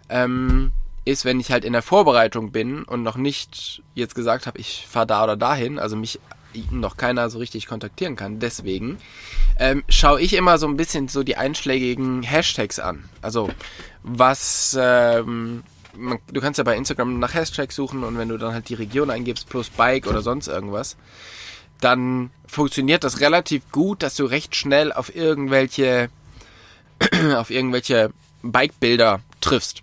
[0.09, 0.72] ähm,
[1.04, 4.87] ist, wenn ich halt in der Vorbereitung bin und noch nicht jetzt gesagt habe, ich
[4.88, 6.20] fahre da oder dahin, also mich
[6.70, 8.40] noch keiner so richtig kontaktieren kann.
[8.40, 8.98] Deswegen
[9.59, 13.09] ähm, schaue ich immer so ein bisschen so die einschlägigen Hashtags an.
[13.22, 13.50] Also
[14.02, 15.62] was ähm,
[15.96, 18.74] man, du kannst ja bei Instagram nach Hashtags suchen und wenn du dann halt die
[18.74, 20.96] Region eingibst plus Bike oder sonst irgendwas,
[21.80, 26.10] dann funktioniert das relativ gut, dass du recht schnell auf irgendwelche
[27.36, 28.12] auf irgendwelche
[28.42, 29.82] Bike-Bilder triffst.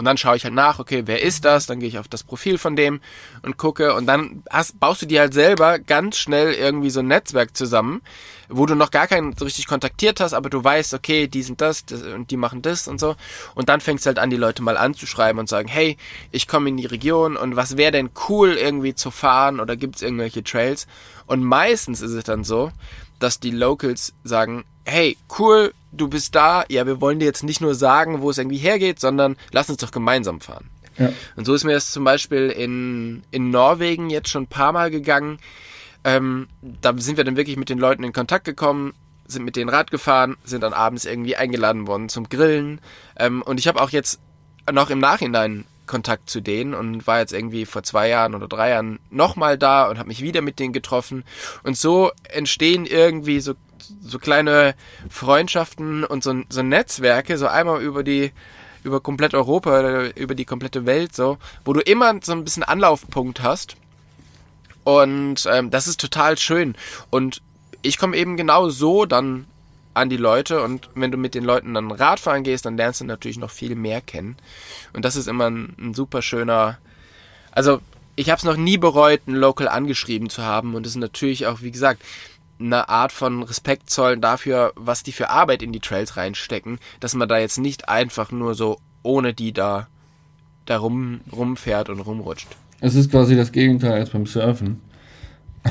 [0.00, 1.66] Und dann schaue ich halt nach, okay, wer ist das?
[1.66, 3.02] Dann gehe ich auf das Profil von dem
[3.42, 7.06] und gucke und dann hast, baust du dir halt selber ganz schnell irgendwie so ein
[7.06, 8.00] Netzwerk zusammen,
[8.48, 11.60] wo du noch gar keinen so richtig kontaktiert hast, aber du weißt, okay, die sind
[11.60, 13.14] das, das und die machen das und so.
[13.54, 15.98] Und dann fängst du halt an, die Leute mal anzuschreiben und sagen, hey,
[16.30, 19.96] ich komme in die Region und was wäre denn cool irgendwie zu fahren oder gibt
[19.96, 20.86] es irgendwelche Trails?
[21.26, 22.72] Und meistens ist es dann so,
[23.20, 27.60] dass die Locals sagen, hey, cool, du bist da, ja, wir wollen dir jetzt nicht
[27.60, 30.68] nur sagen, wo es irgendwie hergeht, sondern lass uns doch gemeinsam fahren.
[30.98, 31.12] Ja.
[31.36, 34.90] Und so ist mir das zum Beispiel in, in Norwegen jetzt schon ein paar Mal
[34.90, 35.38] gegangen.
[36.02, 38.94] Ähm, da sind wir dann wirklich mit den Leuten in Kontakt gekommen,
[39.26, 42.80] sind mit denen Rad gefahren, sind dann abends irgendwie eingeladen worden zum Grillen.
[43.16, 44.20] Ähm, und ich habe auch jetzt
[44.70, 48.70] noch im Nachhinein Kontakt zu denen und war jetzt irgendwie vor zwei Jahren oder drei
[48.70, 51.24] Jahren nochmal da und habe mich wieder mit denen getroffen.
[51.64, 53.54] Und so entstehen irgendwie so,
[54.00, 54.76] so kleine
[55.08, 58.30] Freundschaften und so, so Netzwerke, so einmal über die
[58.84, 62.62] über komplett Europa, oder über die komplette Welt so, wo du immer so ein bisschen
[62.62, 63.76] Anlaufpunkt hast.
[64.84, 66.76] Und ähm, das ist total schön.
[67.10, 67.42] Und
[67.82, 69.46] ich komme eben genau so dann
[70.00, 73.04] an die Leute und wenn du mit den Leuten dann Radfahren gehst, dann lernst du
[73.04, 74.36] natürlich noch viel mehr kennen.
[74.92, 76.78] Und das ist immer ein, ein super schöner.
[77.52, 77.80] Also
[78.16, 81.46] ich habe es noch nie bereut, einen Local angeschrieben zu haben und es ist natürlich
[81.46, 82.02] auch, wie gesagt,
[82.58, 87.14] eine Art von Respekt zollen dafür, was die für Arbeit in die Trails reinstecken, dass
[87.14, 89.86] man da jetzt nicht einfach nur so ohne die da
[90.66, 92.48] da rum, rumfährt und rumrutscht.
[92.80, 94.80] Es ist quasi das Gegenteil als beim Surfen.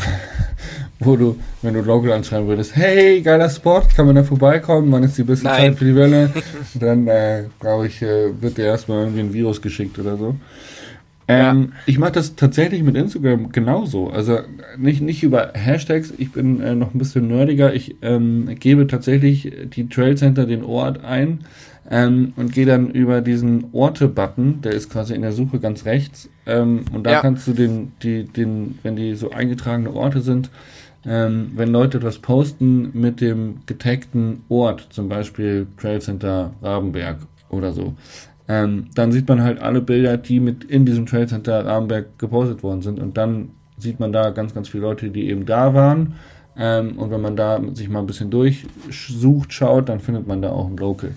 [1.02, 5.04] Wo du, wenn du Local anschreiben würdest, hey, geiler Spot, kann man da vorbeikommen, wann
[5.04, 5.58] ist die beste Nein.
[5.71, 6.30] Zeit für die Welle?
[6.73, 10.36] Dann äh, brauche ich, äh, wird dir erstmal irgendwie ein Virus geschickt oder so.
[11.30, 14.10] Ähm, Ich mache das tatsächlich mit Instagram genauso.
[14.10, 14.39] Also
[14.78, 17.73] nicht, nicht über Hashtags, ich bin äh, noch ein bisschen nerdiger.
[17.73, 21.41] Ich ähm, gebe tatsächlich die Trail Center den Ort ein,
[21.89, 26.30] ähm, und gehe dann über diesen Orte-Button, der ist quasi in der Suche ganz rechts.
[26.45, 27.21] Ähm, und da Ja.
[27.21, 30.49] kannst du den, die, den, wenn die so eingetragene Orte sind,
[31.06, 37.17] ähm, wenn Leute etwas posten mit dem getagten Ort, zum Beispiel Trail Center Rabenberg
[37.49, 37.93] oder so,
[38.47, 42.63] ähm, dann sieht man halt alle Bilder, die mit in diesem Trail Center Rabenberg gepostet
[42.63, 42.99] worden sind.
[42.99, 46.15] Und dann sieht man da ganz, ganz viele Leute, die eben da waren.
[46.58, 50.49] Ähm, und wenn man da sich mal ein bisschen durchsucht, schaut, dann findet man da
[50.49, 51.12] auch ein Local.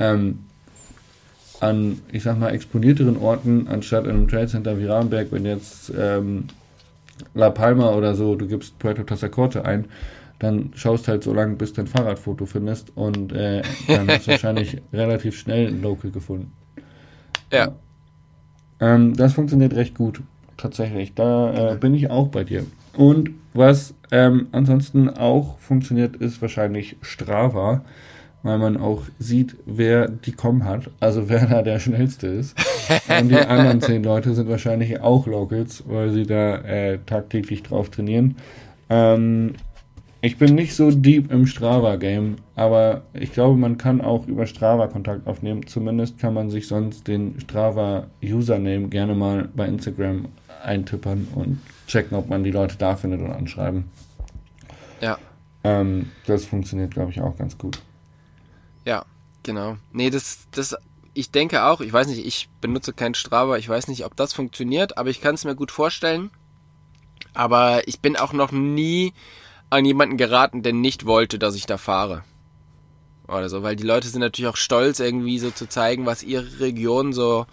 [0.00, 0.40] Ähm,
[1.60, 5.92] an, ich sag mal, exponierteren Orten, anstatt in einem Trade Center wie Rahmenberg, wenn jetzt
[5.96, 6.44] ähm,
[7.34, 9.84] La Palma oder so, du gibst Puerto Tazacorte ein,
[10.38, 14.32] dann schaust halt so lange, bis du ein Fahrradfoto findest und äh, dann hast du
[14.32, 16.50] wahrscheinlich relativ schnell ein Local gefunden.
[17.52, 17.74] Ja.
[18.80, 20.22] Ähm, das funktioniert recht gut,
[20.56, 21.14] tatsächlich.
[21.14, 22.64] Da äh, bin ich auch bei dir.
[22.96, 27.84] Und was ähm, ansonsten auch funktioniert, ist wahrscheinlich Strava,
[28.42, 32.56] weil man auch sieht, wer die Com hat, also wer da der schnellste ist.
[33.08, 37.90] Und die anderen zehn Leute sind wahrscheinlich auch Locals, weil sie da äh, tagtäglich drauf
[37.90, 38.36] trainieren.
[38.88, 39.54] Ähm,
[40.22, 44.86] ich bin nicht so deep im Strava-Game, aber ich glaube, man kann auch über Strava
[44.88, 45.66] Kontakt aufnehmen.
[45.66, 50.26] Zumindest kann man sich sonst den Strava-Username gerne mal bei Instagram
[50.62, 53.84] eintippern und checken, ob man die Leute da findet und anschreiben.
[55.00, 55.18] Ja.
[55.64, 57.80] Ähm, das funktioniert, glaube ich, auch ganz gut.
[58.84, 59.04] Ja,
[59.42, 59.76] genau.
[59.92, 60.76] Nee, das, das,
[61.14, 64.32] ich denke auch, ich weiß nicht, ich benutze kein Strava, ich weiß nicht, ob das
[64.32, 66.30] funktioniert, aber ich kann es mir gut vorstellen.
[67.34, 69.12] Aber ich bin auch noch nie
[69.68, 72.24] an jemanden geraten, der nicht wollte, dass ich da fahre.
[73.28, 76.58] Oder so, weil die Leute sind natürlich auch stolz, irgendwie so zu zeigen, was ihre
[76.58, 77.46] Region so,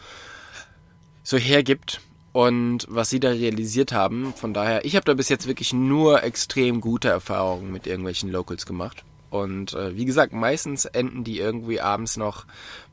[1.22, 4.34] so hergibt und was sie da realisiert haben.
[4.34, 8.66] Von daher, ich habe da bis jetzt wirklich nur extrem gute Erfahrungen mit irgendwelchen Locals
[8.66, 9.04] gemacht.
[9.30, 12.46] Und äh, wie gesagt, meistens enden die irgendwie abends noch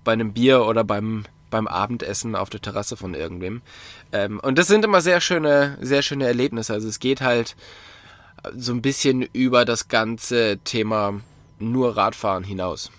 [0.03, 3.63] bei einem Bier oder beim, beim Abendessen auf der Terrasse von irgendwem.
[4.13, 6.73] Ähm, und das sind immer sehr schöne, sehr schöne Erlebnisse.
[6.73, 7.57] Also es geht halt
[8.57, 11.21] so ein bisschen über das ganze Thema
[11.59, 12.91] nur Radfahren hinaus.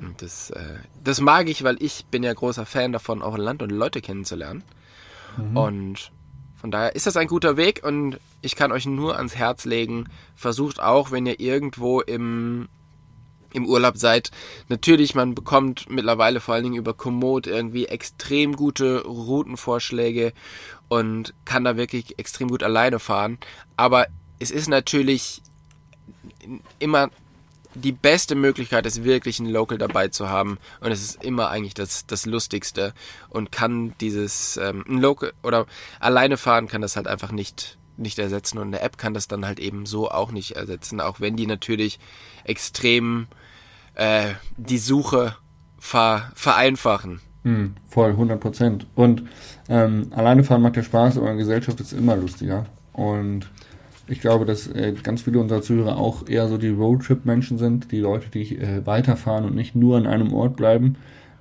[0.00, 3.62] Und das, äh, das mag ich, weil ich bin ja großer Fan davon, auch Land
[3.62, 4.62] und Leute kennenzulernen.
[5.56, 6.12] Und
[6.64, 10.06] von daher ist das ein guter Weg und ich kann euch nur ans Herz legen,
[10.34, 12.68] versucht auch, wenn ihr irgendwo im,
[13.54, 14.30] im Urlaub seid,
[14.68, 20.32] natürlich, man bekommt mittlerweile vor allen Dingen über Komoot irgendwie extrem gute Routenvorschläge
[20.88, 23.38] und kann da wirklich extrem gut alleine fahren.
[23.76, 24.06] Aber
[24.38, 25.40] es ist natürlich
[26.78, 27.10] immer
[27.74, 30.58] die beste Möglichkeit ist wirklich einen Local dabei zu haben.
[30.80, 32.94] Und es ist immer eigentlich das, das Lustigste
[33.30, 35.66] und kann dieses ähm, ein Local oder
[35.98, 38.58] alleine fahren kann das halt einfach nicht nicht ersetzen.
[38.58, 41.46] Und eine App kann das dann halt eben so auch nicht ersetzen, auch wenn die
[41.46, 41.98] natürlich
[42.44, 43.26] extrem
[43.94, 45.36] äh, die Suche
[45.78, 47.20] ver, vereinfachen.
[47.42, 48.86] Hm, voll, 100 Prozent.
[48.94, 49.24] Und
[49.68, 52.66] ähm, alleine fahren macht ja Spaß, aber in Gesellschaft ist immer lustiger.
[52.92, 53.50] Und
[54.06, 58.00] ich glaube, dass äh, ganz viele unserer Zuhörer auch eher so die Roadtrip-Menschen sind, die
[58.00, 60.96] Leute, die äh, weiterfahren und nicht nur an einem Ort bleiben.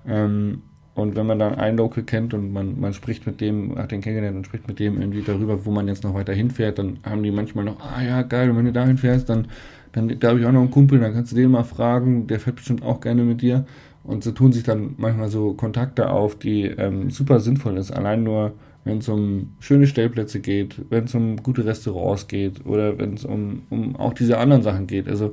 [0.07, 0.61] Ähm,
[0.95, 4.01] und wenn man dann einen Local kennt und man, man spricht mit dem, hat den
[4.01, 7.23] kennengelernt und spricht mit dem irgendwie darüber, wo man jetzt noch weiter hinfährt, dann haben
[7.23, 9.47] die manchmal noch, ah ja, geil, und wenn du dahin fährst, dann,
[9.93, 12.39] dann da habe ich auch noch einen Kumpel, dann kannst du den mal fragen, der
[12.39, 13.65] fährt bestimmt auch gerne mit dir.
[14.03, 17.91] Und so tun sich dann manchmal so Kontakte auf, die ähm, super sinnvoll ist.
[17.91, 18.51] Allein nur,
[18.83, 23.23] wenn es um schöne Stellplätze geht, wenn es um gute Restaurants geht oder wenn es
[23.23, 25.07] um, um auch diese anderen Sachen geht.
[25.07, 25.31] Also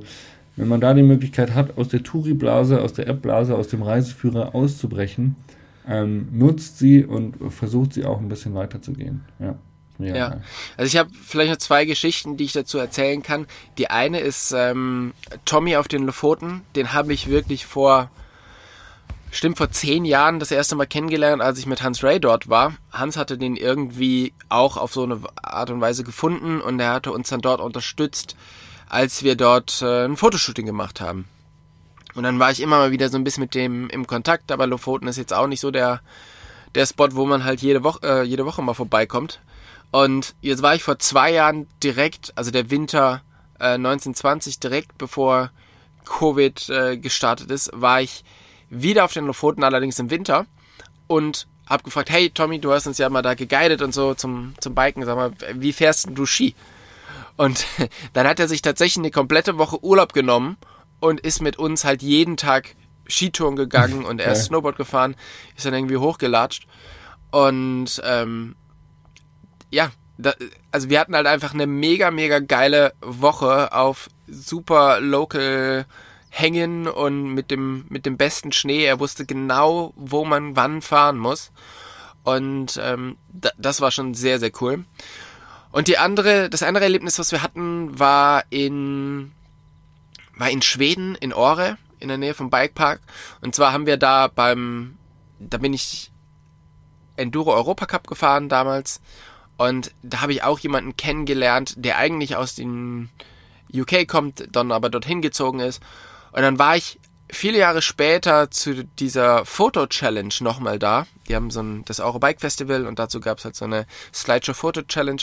[0.55, 4.55] wenn man da die Möglichkeit hat, aus der Touri-Blase, aus der App-Blase, aus dem Reiseführer
[4.55, 5.35] auszubrechen,
[5.87, 9.21] ähm, nutzt sie und versucht sie auch ein bisschen weiterzugehen.
[9.39, 9.55] Ja.
[10.03, 10.29] Ja.
[10.29, 10.43] geil.
[10.77, 13.47] Also ich habe vielleicht noch zwei Geschichten, die ich dazu erzählen kann.
[13.77, 15.13] Die eine ist ähm,
[15.45, 16.61] Tommy auf den Lofoten.
[16.75, 18.09] Den habe ich wirklich vor,
[19.31, 22.73] stimmt, vor zehn Jahren das erste Mal kennengelernt, als ich mit Hans Ray dort war.
[22.91, 27.11] Hans hatte den irgendwie auch auf so eine Art und Weise gefunden und er hatte
[27.11, 28.35] uns dann dort unterstützt,
[28.89, 31.27] als wir dort äh, ein Fotoshooting gemacht haben.
[32.13, 34.67] Und dann war ich immer mal wieder so ein bisschen mit dem im Kontakt, aber
[34.67, 36.01] Lofoten ist jetzt auch nicht so der,
[36.75, 39.39] der Spot, wo man halt jede Woche, äh, jede Woche mal vorbeikommt.
[39.91, 43.21] Und jetzt war ich vor zwei Jahren direkt, also der Winter
[43.59, 45.51] äh, 1920, direkt bevor
[46.05, 48.23] Covid äh, gestartet ist, war ich
[48.69, 50.45] wieder auf den Lofoten, allerdings im Winter.
[51.07, 54.53] Und hab gefragt, hey Tommy, du hast uns ja mal da geguidet und so zum,
[54.59, 55.05] zum Biken.
[55.05, 56.55] Sag mal, wie fährst denn du Ski?
[57.37, 57.65] Und
[58.13, 60.57] dann hat er sich tatsächlich eine komplette Woche Urlaub genommen
[60.99, 62.75] und ist mit uns halt jeden Tag
[63.07, 64.45] Skitouren gegangen und er ist.
[64.45, 65.15] Snowboard gefahren,
[65.55, 66.65] ist dann irgendwie hochgelatscht.
[67.31, 68.55] Und ähm,
[69.71, 70.33] ja, da,
[70.71, 75.85] also wir hatten halt einfach eine mega, mega geile Woche auf super local
[76.29, 78.85] hängen und mit dem, mit dem besten Schnee.
[78.85, 81.51] Er wusste genau, wo man wann fahren muss.
[82.23, 83.17] Und ähm,
[83.57, 84.85] das war schon sehr, sehr cool.
[85.71, 89.31] Und die andere, das andere Erlebnis, was wir hatten, war in,
[90.37, 93.01] war in Schweden, in Ore, in der Nähe vom Bikepark.
[93.41, 94.97] Und zwar haben wir da beim,
[95.39, 96.11] da bin ich
[97.15, 99.01] Enduro Europa Cup gefahren damals.
[99.61, 103.09] Und da habe ich auch jemanden kennengelernt, der eigentlich aus den
[103.71, 105.83] UK kommt, dann aber dorthin gezogen ist.
[106.31, 111.05] Und dann war ich viele Jahre später zu dieser Foto-Challenge nochmal da.
[111.27, 115.21] Die haben so ein, das Eurobike Festival und dazu gab es halt so eine Slideshow-Foto-Challenge.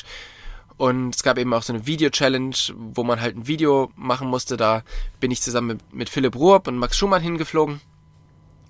[0.76, 4.56] Und es gab eben auch so eine Video-Challenge, wo man halt ein Video machen musste.
[4.56, 4.84] Da
[5.18, 7.80] bin ich zusammen mit, mit Philipp Ruhrb und Max Schumann hingeflogen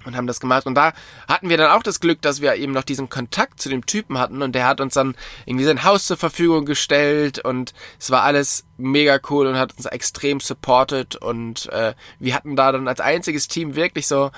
[0.08, 0.66] und haben das gemacht.
[0.66, 0.92] Und da
[1.28, 4.18] hatten wir dann auch das Glück, dass wir eben noch diesen Kontakt zu dem Typen
[4.18, 5.14] hatten und der hat uns dann
[5.46, 9.86] irgendwie sein Haus zur Verfügung gestellt und es war alles mega cool und hat uns
[9.86, 14.30] extrem supported und äh, wir hatten da dann als einziges Team wirklich so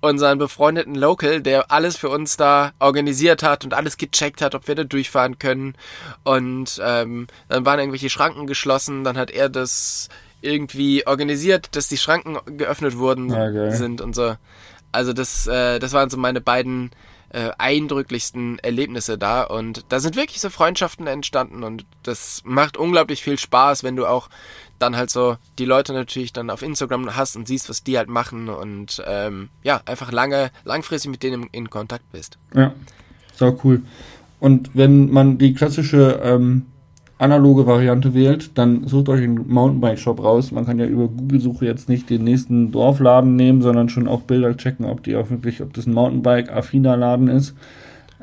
[0.00, 4.68] unseren befreundeten Local, der alles für uns da organisiert hat und alles gecheckt hat, ob
[4.68, 5.74] wir da durchfahren können
[6.24, 10.08] und ähm, dann waren irgendwelche Schranken geschlossen, dann hat er das
[10.44, 13.70] irgendwie organisiert, dass die Schranken geöffnet wurden okay.
[13.70, 14.36] sind und so.
[14.94, 16.90] Also das, äh, das waren so meine beiden
[17.30, 23.22] äh, eindrücklichsten Erlebnisse da und da sind wirklich so Freundschaften entstanden und das macht unglaublich
[23.22, 24.28] viel Spaß, wenn du auch
[24.78, 28.08] dann halt so die Leute natürlich dann auf Instagram hast und siehst, was die halt
[28.08, 32.38] machen und ähm, ja, einfach lange, langfristig mit denen in Kontakt bist.
[32.54, 32.72] Ja,
[33.34, 33.82] so cool.
[34.38, 36.66] Und wenn man die klassische ähm,
[37.24, 40.52] analoge Variante wählt, dann sucht euch einen Mountainbike-Shop raus.
[40.52, 44.56] Man kann ja über Google-Suche jetzt nicht den nächsten Dorfladen nehmen, sondern schon auch Bilder
[44.56, 47.56] checken, ob die auch wirklich, ob das ein Mountainbike-affiner Laden ist.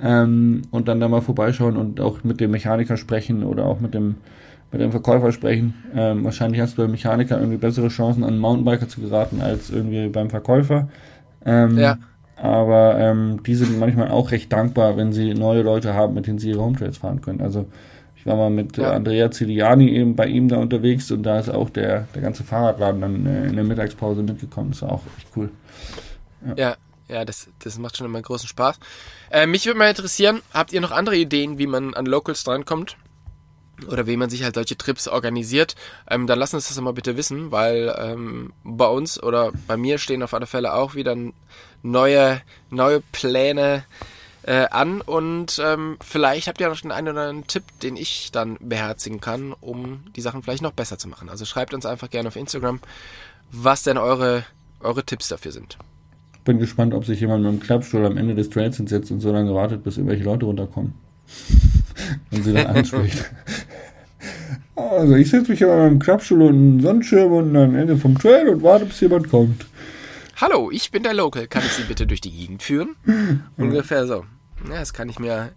[0.02, 3.94] Ähm, und dann da mal vorbeischauen und auch mit dem Mechaniker sprechen oder auch mit
[3.94, 4.16] dem,
[4.72, 5.74] mit dem Verkäufer sprechen.
[5.96, 9.70] Ähm, wahrscheinlich hast du beim Mechaniker irgendwie bessere Chancen, an einen Mountainbiker zu geraten, als
[9.70, 10.90] irgendwie beim Verkäufer.
[11.46, 11.98] Ähm, ja.
[12.42, 16.40] Aber ähm, die sind manchmal auch recht dankbar, wenn sie neue Leute haben, mit denen
[16.40, 17.40] sie ihre Hometrails fahren können.
[17.40, 17.68] Also
[18.16, 18.94] ich war mal mit ja.
[18.94, 23.00] Andrea Ciliani eben bei ihm da unterwegs und da ist auch der, der ganze Fahrradladen
[23.00, 24.72] dann äh, in der Mittagspause mitgekommen.
[24.72, 25.52] Das war auch echt cool.
[26.48, 26.76] Ja, ja,
[27.08, 28.80] ja das, das macht schon immer großen Spaß.
[29.30, 32.98] Äh, mich würde mal interessieren, habt ihr noch andere Ideen, wie man an Locals drankommt?
[33.88, 35.76] Oder wie man sich halt solche Trips organisiert,
[36.08, 39.98] ähm, dann lasst uns das mal bitte wissen, weil ähm, bei uns oder bei mir
[39.98, 41.16] stehen auf alle Fälle auch wieder
[41.84, 43.84] neue, neue Pläne
[44.44, 48.32] äh, an und ähm, vielleicht habt ihr noch den einen oder anderen Tipp, den ich
[48.32, 51.30] dann beherzigen kann, um die Sachen vielleicht noch besser zu machen.
[51.30, 52.80] Also schreibt uns einfach gerne auf Instagram,
[53.52, 54.44] was denn eure,
[54.80, 55.78] eure Tipps dafür sind.
[56.44, 59.32] Bin gespannt, ob sich jemand mit dem Klappstuhl am Ende des Trails hinsetzt und so
[59.32, 60.94] lange wartet, bis irgendwelche Leute runterkommen.
[62.32, 63.32] und sie dann anspricht.
[64.76, 68.18] Also ich setze mich immer mit dem Klappstuhl und einem Sonnenschirm und am Ende vom
[68.18, 69.66] Trail und warte, bis jemand kommt.
[70.42, 71.48] Hallo, ich bin der Local.
[71.48, 72.96] Kann ich Sie bitte durch die Gegend führen?
[73.58, 74.26] Ungefähr so.
[74.68, 75.52] Ja, das kann ich mir,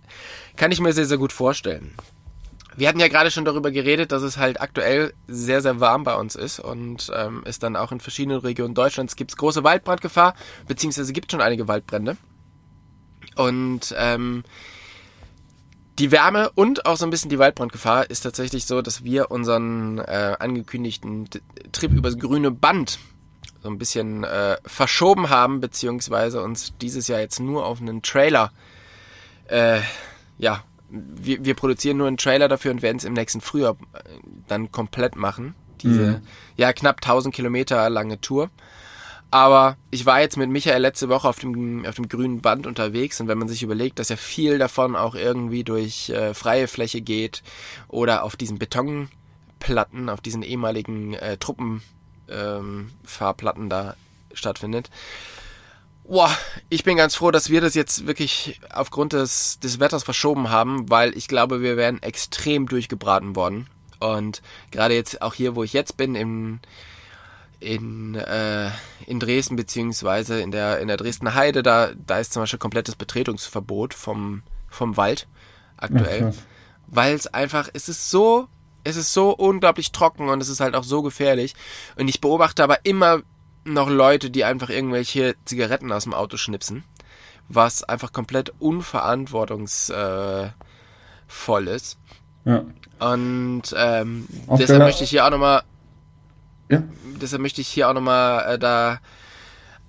[0.56, 1.94] kann ich mir sehr, sehr gut vorstellen.
[2.76, 6.14] Wir hatten ja gerade schon darüber geredet, dass es halt aktuell sehr, sehr warm bei
[6.14, 10.34] uns ist und ähm, es dann auch in verschiedenen Regionen Deutschlands gibt große Waldbrandgefahr,
[10.68, 12.18] beziehungsweise gibt schon einige Waldbrände.
[13.36, 14.44] Und ähm,
[15.98, 19.96] die Wärme und auch so ein bisschen die Waldbrandgefahr ist tatsächlich so, dass wir unseren
[19.98, 21.30] äh, angekündigten
[21.72, 22.98] Trip übers grüne Band
[23.62, 28.52] so ein bisschen äh, verschoben haben, beziehungsweise uns dieses Jahr jetzt nur auf einen Trailer,
[29.48, 29.80] äh,
[30.38, 33.98] ja, wir, wir produzieren nur einen Trailer dafür und werden es im nächsten Frühjahr äh,
[34.48, 35.54] dann komplett machen.
[35.82, 36.20] Diese, mhm.
[36.56, 38.50] ja, knapp 1000 Kilometer lange Tour.
[39.30, 43.20] Aber ich war jetzt mit Michael letzte Woche auf dem, auf dem grünen Band unterwegs
[43.20, 47.00] und wenn man sich überlegt, dass ja viel davon auch irgendwie durch äh, freie Fläche
[47.00, 47.42] geht
[47.88, 51.82] oder auf diesen Betonplatten, auf diesen ehemaligen äh, Truppen,
[52.28, 53.96] ähm, Fahrplatten da
[54.32, 54.90] stattfindet.
[56.06, 56.36] Boah,
[56.68, 60.90] ich bin ganz froh, dass wir das jetzt wirklich aufgrund des, des Wetters verschoben haben,
[60.90, 63.68] weil ich glaube, wir wären extrem durchgebraten worden.
[64.00, 66.60] Und gerade jetzt auch hier, wo ich jetzt bin, in,
[67.58, 68.70] in, äh,
[69.06, 72.96] in Dresden, beziehungsweise in der, in der Dresdner Heide, da, da ist zum Beispiel komplettes
[72.96, 75.26] Betretungsverbot vom, vom Wald
[75.78, 76.34] aktuell.
[76.86, 78.48] Weil es einfach, es ist so
[78.84, 81.54] es ist so unglaublich trocken und es ist halt auch so gefährlich.
[81.96, 83.22] Und ich beobachte aber immer
[83.64, 86.84] noch Leute, die einfach irgendwelche Zigaretten aus dem Auto schnipsen,
[87.48, 90.52] was einfach komplett unverantwortungsvoll
[91.66, 91.98] ist.
[92.44, 92.64] Ja.
[93.00, 95.62] Und ähm, deshalb möchte ich hier auch nochmal,
[96.68, 96.82] ja.
[97.20, 99.00] deshalb möchte ich hier auch nochmal äh, da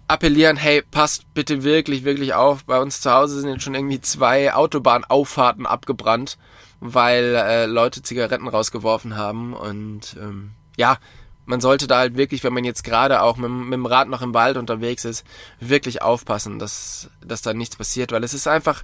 [0.08, 2.66] appellieren, hey, passt bitte wirklich, wirklich auf.
[2.66, 6.38] Bei uns zu Hause sind jetzt schon irgendwie zwei Autobahnauffahrten abgebrannt
[6.80, 10.98] weil äh, Leute Zigaretten rausgeworfen haben und ähm, ja,
[11.46, 14.22] man sollte da halt wirklich, wenn man jetzt gerade auch mit, mit, dem Rad noch
[14.22, 15.26] im Wald unterwegs ist,
[15.60, 18.84] wirklich aufpassen, dass, dass da nichts passiert, weil es ist einfach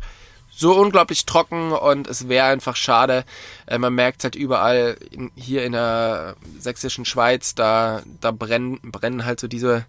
[0.50, 3.24] so unglaublich trocken und es wäre einfach schade.
[3.66, 9.26] Äh, man merkt halt überall in, hier in der sächsischen Schweiz, da, da brennen, brennen
[9.26, 9.86] halt so diese,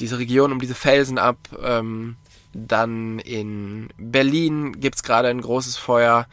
[0.00, 1.38] diese Region um diese Felsen ab.
[1.62, 2.16] Ähm,
[2.52, 6.26] dann in Berlin gibt's gerade ein großes Feuer.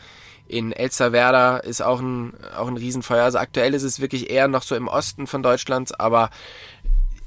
[0.48, 3.24] In Elsterwerda ist auch ein, auch ein Riesenfeuer.
[3.24, 6.30] Also aktuell ist es wirklich eher noch so im Osten von Deutschland, aber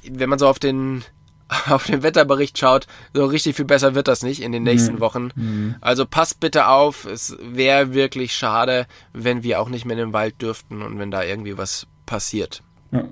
[0.09, 1.05] wenn man so auf den,
[1.69, 5.01] auf den Wetterbericht schaut, so richtig viel besser wird das nicht in den nächsten mhm.
[5.01, 5.31] Wochen.
[5.35, 5.77] Mhm.
[5.81, 10.13] Also passt bitte auf, es wäre wirklich schade, wenn wir auch nicht mehr in den
[10.13, 12.63] Wald dürften und wenn da irgendwie was passiert.
[12.93, 13.05] Ja.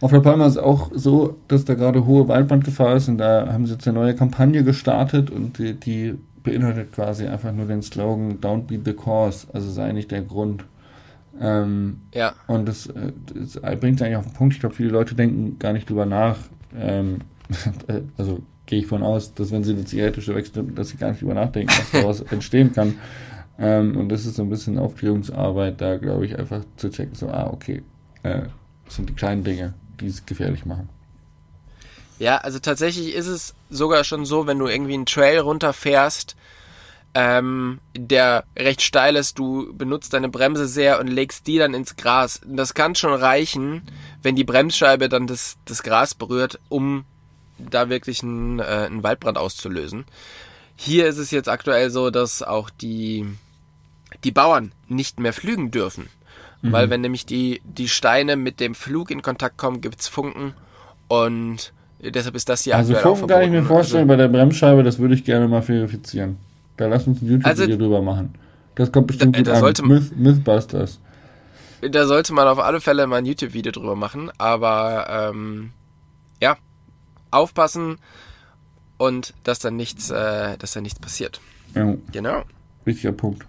[0.00, 3.66] Auf La Palma ist auch so, dass da gerade hohe Waldbrandgefahr ist und da haben
[3.66, 8.40] sie jetzt eine neue Kampagne gestartet und die, die beinhaltet quasi einfach nur den Slogan
[8.40, 10.64] Don't be the cause, also sei nicht der Grund.
[11.38, 12.34] Ähm, ja.
[12.46, 14.54] Und das, äh, das bringt eigentlich auf den Punkt.
[14.54, 16.38] Ich glaube, viele Leute denken gar nicht drüber nach.
[16.78, 17.18] Ähm,
[18.16, 21.20] also gehe ich von aus, dass wenn sie eine Zigarette wechseln, dass sie gar nicht
[21.20, 22.94] drüber nachdenken, was daraus entstehen kann.
[23.58, 27.28] Ähm, und das ist so ein bisschen Aufklärungsarbeit, da glaube ich einfach zu checken, so,
[27.28, 27.82] ah, okay,
[28.22, 28.42] äh,
[28.86, 30.88] das sind die kleinen Dinge, die es gefährlich machen.
[32.18, 36.36] Ja, also tatsächlich ist es sogar schon so, wenn du irgendwie einen Trail runterfährst,
[37.14, 41.96] ähm, der recht steil ist, du benutzt deine Bremse sehr und legst die dann ins
[41.96, 42.40] Gras.
[42.44, 43.82] Das kann schon reichen,
[44.22, 47.04] wenn die Bremsscheibe dann das, das Gras berührt, um
[47.58, 50.04] da wirklich einen, äh, einen Waldbrand auszulösen.
[50.76, 53.26] Hier ist es jetzt aktuell so, dass auch die,
[54.24, 56.08] die Bauern nicht mehr flügen dürfen.
[56.62, 56.72] Mhm.
[56.72, 60.54] Weil wenn nämlich die, die Steine mit dem Flug in Kontakt kommen, gibt's Funken
[61.08, 64.82] und Deshalb ist das hier Also Funken kann ich mir vorstellen, also, bei der Bremsscheibe,
[64.82, 66.38] das würde ich gerne mal verifizieren.
[66.76, 68.34] Da lass uns ein YouTube-Video also, drüber machen.
[68.74, 69.60] Das kommt bestimmt da, gut da an.
[69.60, 70.98] Sollte, Myth, Mythbusters.
[71.82, 75.72] Da sollte man auf alle Fälle mal ein YouTube-Video drüber machen, aber ähm,
[76.40, 76.56] ja,
[77.30, 77.98] aufpassen
[78.96, 81.40] und dass dann nichts, äh, dass da nichts passiert.
[81.74, 81.94] Ja.
[82.12, 82.44] Genau.
[82.84, 83.46] Wichtiger Punkt.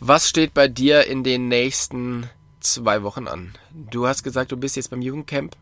[0.00, 2.24] Was steht bei dir in den nächsten
[2.60, 3.50] zwei Wochen an?
[3.90, 5.56] Du hast gesagt, du bist jetzt beim Jugendcamp.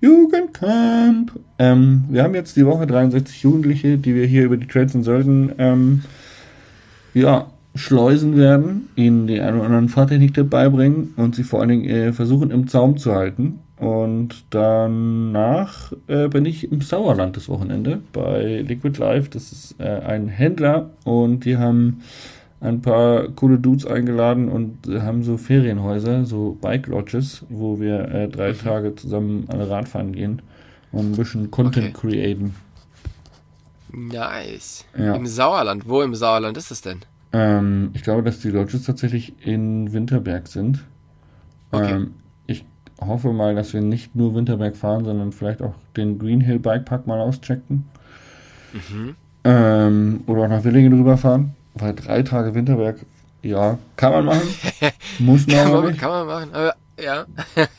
[0.00, 1.32] Jugendcamp.
[1.58, 5.04] Ähm, wir haben jetzt die Woche 63 Jugendliche, die wir hier über die Trades und
[5.04, 6.02] Sölden ähm,
[7.14, 11.88] ja, schleusen werden, ihnen die eine oder anderen Fahrtechnik beibringen und sie vor allen Dingen
[11.88, 13.60] äh, versuchen im Zaum zu halten.
[13.78, 19.28] Und danach äh, bin ich im Sauerland das Wochenende bei Liquid Life.
[19.30, 22.02] Das ist äh, ein Händler und die haben
[22.60, 28.28] ein paar coole Dudes eingeladen und haben so Ferienhäuser, so Bike Lodges, wo wir äh,
[28.28, 28.58] drei mhm.
[28.58, 30.42] Tage zusammen alle Radfahren gehen
[30.92, 32.08] und ein bisschen Content okay.
[32.08, 32.54] createn.
[33.92, 34.84] Nice.
[34.96, 35.14] Ja.
[35.14, 35.88] Im Sauerland.
[35.88, 37.00] Wo im Sauerland ist das denn?
[37.32, 40.84] Ähm, ich glaube, dass die Lodges tatsächlich in Winterberg sind.
[41.70, 41.92] Okay.
[41.92, 42.14] Ähm,
[42.46, 42.64] ich
[43.00, 47.06] hoffe mal, dass wir nicht nur Winterberg fahren, sondern vielleicht auch den Green Hill Bikepark
[47.06, 47.84] mal auschecken.
[48.72, 49.16] Mhm.
[49.44, 51.54] Ähm, oder auch nach Willingen rüberfahren.
[51.78, 53.04] Weil drei Tage Winterberg,
[53.42, 54.48] ja, kann man machen.
[55.18, 56.00] Muss man, kann man nicht.
[56.00, 57.26] Kann man machen, aber ja.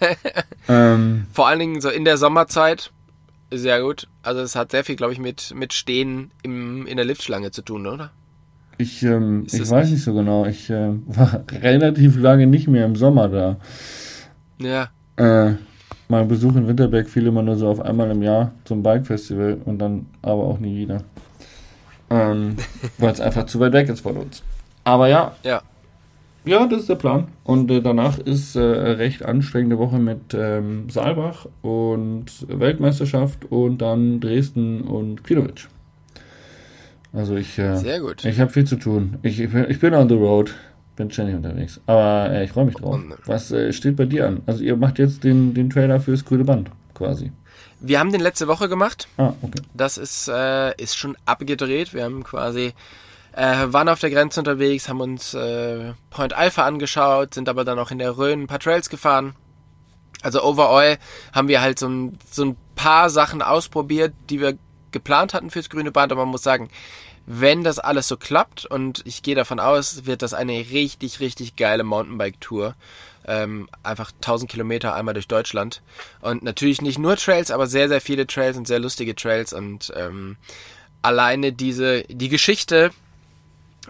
[0.67, 2.91] ähm, Vor allen Dingen so in der Sommerzeit,
[3.51, 4.07] sehr gut.
[4.23, 7.61] Also es hat sehr viel, glaube ich, mit, mit Stehen im, in der Liftschlange zu
[7.61, 8.11] tun, oder?
[8.77, 9.93] Ich, ähm, ich weiß nicht?
[9.93, 10.45] nicht so genau.
[10.45, 13.57] Ich äh, war relativ lange nicht mehr im Sommer da.
[14.59, 14.89] Ja.
[15.15, 15.55] Äh,
[16.09, 19.79] mein Besuch in Winterberg fiel immer nur so auf einmal im Jahr zum Bike-Festival und
[19.79, 21.03] dann aber auch nie wieder.
[22.09, 22.55] Ähm,
[22.97, 24.43] weil es einfach zu weit weg ist von uns.
[24.83, 25.35] Aber ja.
[25.43, 25.61] Ja.
[26.45, 27.27] Ja, das ist der Plan.
[27.43, 34.21] Und äh, danach ist äh, recht anstrengende Woche mit ähm, Saalbach und Weltmeisterschaft und dann
[34.21, 35.67] Dresden und Klinovic.
[37.11, 38.23] Also ich, äh, Sehr gut.
[38.23, 39.17] ich habe viel zu tun.
[39.23, 40.53] Ich, ich bin on the road,
[40.95, 41.81] bin ständig unterwegs.
[41.85, 42.97] Aber äh, ich freue mich drauf.
[43.25, 44.41] Was äh, steht bei dir an?
[44.45, 47.31] Also ihr macht jetzt den, den Trailer fürs grüne Band quasi.
[47.79, 49.07] Wir haben den letzte Woche gemacht.
[49.17, 49.61] Ah, okay.
[49.73, 51.93] Das ist, äh, ist schon abgedreht.
[51.93, 52.73] Wir haben quasi
[53.37, 57.77] äh, waren auf der Grenze unterwegs, haben uns äh, Point Alpha angeschaut, sind aber dann
[57.77, 59.35] auch in der Rhön ein paar Trails gefahren.
[60.23, 60.97] Also overall
[61.33, 64.57] haben wir halt so ein, so ein paar Sachen ausprobiert, die wir
[64.91, 66.69] geplant hatten fürs grüne Band, aber man muss sagen,
[67.27, 71.57] wenn das alles so klappt und ich gehe davon aus, wird das eine richtig, richtig
[71.57, 72.73] geile Mountainbike-Tour
[73.27, 75.81] ähm, einfach 1000 Kilometer einmal durch Deutschland.
[76.21, 79.53] Und natürlich nicht nur Trails, aber sehr, sehr viele Trails und sehr lustige Trails.
[79.53, 80.37] Und ähm,
[81.01, 82.91] alleine diese, die Geschichte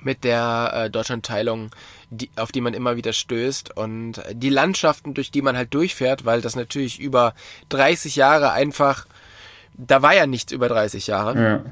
[0.02, 1.72] mit der äh, Deutschlandteilung,
[2.10, 6.26] die, auf die man immer wieder stößt und die Landschaften, durch die man halt durchfährt,
[6.26, 7.34] weil das natürlich über
[7.70, 9.08] 30 Jahre einfach,
[9.74, 11.42] da war ja nichts über 30 Jahre.
[11.42, 11.66] Ja.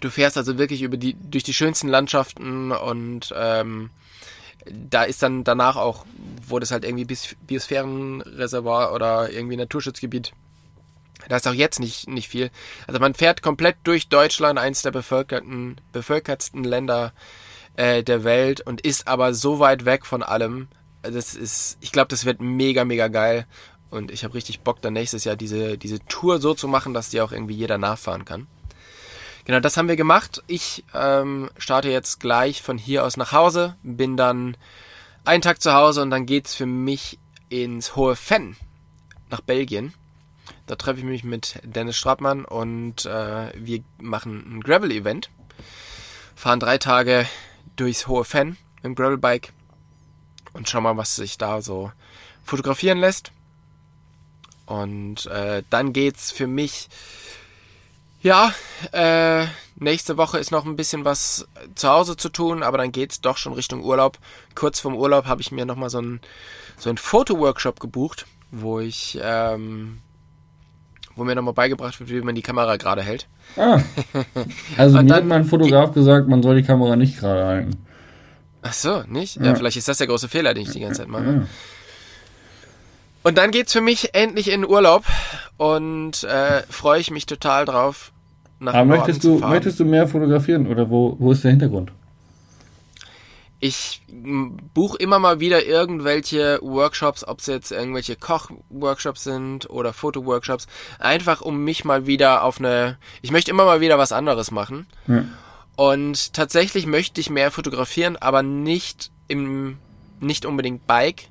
[0.00, 3.90] Du fährst also wirklich über die, durch die schönsten Landschaften und ähm,
[4.70, 6.06] da ist dann danach auch,
[6.46, 10.32] wurde es halt irgendwie Bis Biosphärenreservoir oder irgendwie Naturschutzgebiet.
[11.28, 12.50] Da ist auch jetzt nicht, nicht viel.
[12.86, 17.12] Also man fährt komplett durch Deutschland, eins der bevölkerten, bevölkertsten Länder
[17.74, 20.68] äh, der Welt und ist aber so weit weg von allem.
[21.02, 23.46] Das ist, ich glaube, das wird mega, mega geil.
[23.90, 27.10] Und ich habe richtig Bock, dann nächstes Jahr diese, diese Tour so zu machen, dass
[27.10, 28.46] die auch irgendwie jeder nachfahren kann.
[29.46, 30.42] Genau, das haben wir gemacht.
[30.48, 34.56] Ich ähm, starte jetzt gleich von hier aus nach Hause, bin dann
[35.24, 38.56] einen Tag zu Hause und dann geht's für mich ins Hohe Fenn
[39.30, 39.94] nach Belgien.
[40.66, 45.30] Da treffe ich mich mit Dennis Strattmann und äh, wir machen ein Gravel-Event.
[46.34, 47.24] Fahren drei Tage
[47.76, 49.52] durchs Hohe Fenn im Gravelbike
[50.54, 51.92] und schauen mal, was sich da so
[52.42, 53.30] fotografieren lässt.
[54.66, 56.88] Und äh, dann geht's für mich
[58.20, 58.52] ja,
[58.92, 59.46] äh,
[59.76, 63.36] nächste Woche ist noch ein bisschen was zu Hause zu tun, aber dann geht's doch
[63.36, 64.18] schon Richtung Urlaub.
[64.54, 66.20] Kurz vorm Urlaub habe ich mir nochmal so einen
[66.78, 69.98] so einen Fotoworkshop gebucht, wo ich, ähm,
[71.14, 73.28] wo mir nochmal beigebracht wird, wie man die Kamera gerade hält.
[73.56, 73.80] Ah.
[74.76, 77.76] Also mir hat mein Fotograf gesagt, man soll die Kamera nicht gerade halten.
[78.62, 79.36] Ach so, nicht?
[79.36, 79.46] Ja.
[79.46, 79.54] ja.
[79.54, 81.24] vielleicht ist das der große Fehler, den ich die ganze Zeit mache.
[81.24, 81.46] Ja.
[83.26, 85.04] Und dann geht's für mich endlich in Urlaub
[85.56, 88.12] und äh, freue ich mich total drauf.
[88.60, 91.90] Nach Aber möchtest du, möchtest du mehr fotografieren oder wo, wo ist der Hintergrund?
[93.58, 94.00] Ich
[94.74, 100.68] buche immer mal wieder irgendwelche Workshops, ob es jetzt irgendwelche Koch-Workshops sind oder Foto-Workshops,
[101.00, 102.96] einfach um mich mal wieder auf eine.
[103.22, 104.86] Ich möchte immer mal wieder was anderes machen.
[105.08, 105.24] Ja.
[105.74, 109.78] Und tatsächlich möchte ich mehr fotografieren, aber nicht im,
[110.20, 111.24] nicht unbedingt Bike,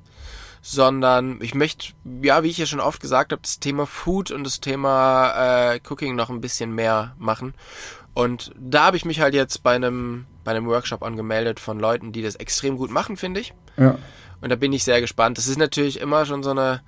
[0.68, 1.92] sondern ich möchte,
[2.22, 5.80] ja, wie ich ja schon oft gesagt habe, das Thema Food und das Thema äh,
[5.88, 7.54] Cooking noch ein bisschen mehr machen.
[8.14, 12.10] Und da habe ich mich halt jetzt bei einem, bei einem Workshop angemeldet von Leuten,
[12.10, 13.54] die das extrem gut machen, finde ich.
[13.76, 13.96] Ja.
[14.40, 15.38] Und da bin ich sehr gespannt.
[15.38, 16.82] Das ist natürlich immer schon so eine,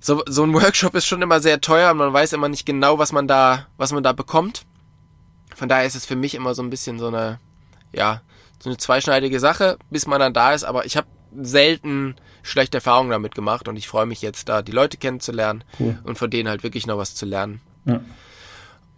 [0.00, 2.98] so, so ein Workshop ist schon immer sehr teuer und man weiß immer nicht genau,
[2.98, 4.64] was man da, was man da bekommt.
[5.54, 7.40] Von daher ist es für mich immer so ein bisschen so eine,
[7.92, 8.22] ja,
[8.58, 10.64] so eine zweischneidige Sache, bis man dann da ist.
[10.64, 11.08] Aber ich habe
[11.42, 15.98] selten schlechte Erfahrungen damit gemacht und ich freue mich jetzt da, die Leute kennenzulernen cool.
[16.04, 17.60] und von denen halt wirklich noch was zu lernen.
[17.84, 18.00] Ja.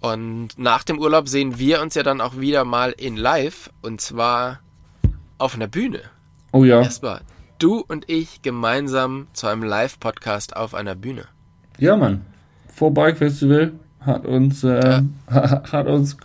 [0.00, 4.00] Und nach dem Urlaub sehen wir uns ja dann auch wieder mal in live und
[4.00, 4.60] zwar
[5.38, 6.00] auf einer Bühne.
[6.52, 6.82] Oh ja.
[6.82, 7.22] Erstmal
[7.62, 11.26] du und ich gemeinsam zu einem Live-Podcast auf einer Bühne.
[11.78, 12.22] Ja, Mann.
[12.66, 15.02] Vor Bike Festival hat uns, äh, ja.
[15.72, 16.16] hat uns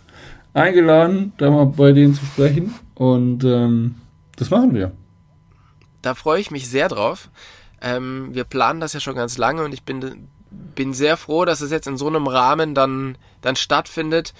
[0.52, 3.94] eingeladen, da mal bei denen zu sprechen und ähm,
[4.36, 4.90] das machen wir.
[6.02, 7.28] Da freue ich mich sehr drauf.
[7.80, 11.60] Ähm, wir planen das ja schon ganz lange und ich bin, bin sehr froh, dass
[11.60, 14.34] es jetzt in so einem Rahmen dann, dann stattfindet.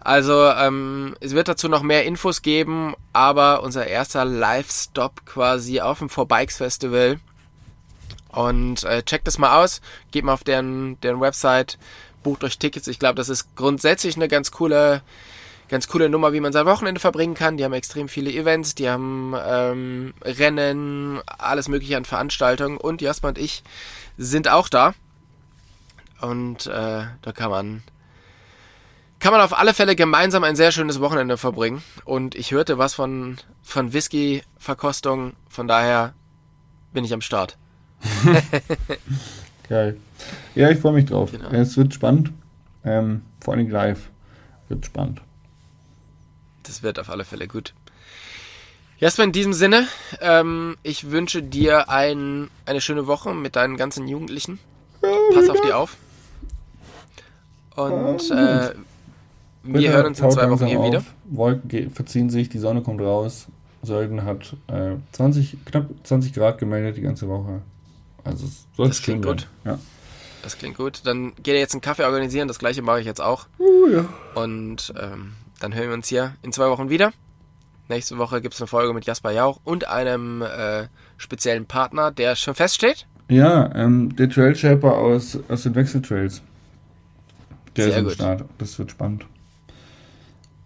[0.00, 5.98] Also ähm, es wird dazu noch mehr Infos geben, aber unser erster Live-Stop quasi auf
[5.98, 7.20] dem For Bikes Festival.
[8.28, 9.80] Und äh, checkt das mal aus,
[10.10, 11.78] geht mal auf deren, deren Website,
[12.22, 12.86] bucht euch Tickets.
[12.86, 15.02] Ich glaube, das ist grundsätzlich eine ganz coole
[15.70, 17.56] ganz coole Nummer, wie man sein Wochenende verbringen kann.
[17.56, 23.28] Die haben extrem viele Events, die haben ähm, Rennen, alles mögliche an Veranstaltungen und Jasper
[23.28, 23.62] und ich
[24.18, 24.94] sind auch da.
[26.20, 27.82] Und äh, da kann man
[29.20, 31.82] kann man auf alle Fälle gemeinsam ein sehr schönes Wochenende verbringen.
[32.04, 36.14] Und ich hörte was von, von Whisky-Verkostung, von daher
[36.94, 37.58] bin ich am Start.
[39.68, 39.98] Geil.
[40.54, 41.32] Ja, ich freue mich drauf.
[41.32, 41.50] Genau.
[41.50, 42.32] Es wird spannend.
[42.82, 44.08] Ähm, vor allem live.
[44.68, 45.20] Wird spannend
[46.70, 47.74] das wird auf alle Fälle gut.
[49.00, 49.88] Erstmal in diesem Sinne,
[50.20, 54.60] ähm, ich wünsche dir ein, eine schöne Woche mit deinen ganzen Jugendlichen.
[55.34, 55.96] Pass auf die auf.
[57.74, 58.74] Und äh,
[59.64, 60.86] wir hören uns in zwei Wochen hier auf.
[60.86, 61.04] wieder.
[61.24, 63.46] Wolken verziehen sich, die Sonne kommt raus.
[63.82, 67.62] Sölden hat äh, 20, knapp 20 Grad gemeldet die ganze Woche.
[68.22, 68.46] Also
[68.76, 69.48] soll Das klingt gut.
[69.64, 69.78] Ja.
[70.42, 71.00] Das klingt gut.
[71.04, 72.46] Dann geht ihr jetzt einen Kaffee organisieren.
[72.48, 73.46] Das gleiche mache ich jetzt auch.
[73.58, 74.04] Oh, ja.
[74.34, 77.12] Und ähm, dann hören wir uns hier in zwei Wochen wieder.
[77.88, 80.86] Nächste Woche gibt es eine Folge mit Jasper Jauch und einem äh,
[81.16, 83.06] speziellen Partner, der schon feststeht.
[83.28, 86.42] Ja, ähm, der Trail Shaper aus, aus den Wechseltrails.
[87.76, 88.12] Der Sehr ist gut.
[88.14, 88.44] Start.
[88.58, 89.26] Das wird spannend.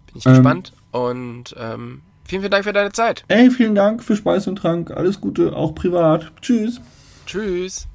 [0.07, 3.23] Bin ich ähm, gespannt und ähm, vielen, vielen Dank für deine Zeit.
[3.27, 4.91] Ey, vielen Dank für Speis und Trank.
[4.91, 6.31] Alles Gute, auch privat.
[6.41, 6.79] Tschüss.
[7.25, 7.87] Tschüss.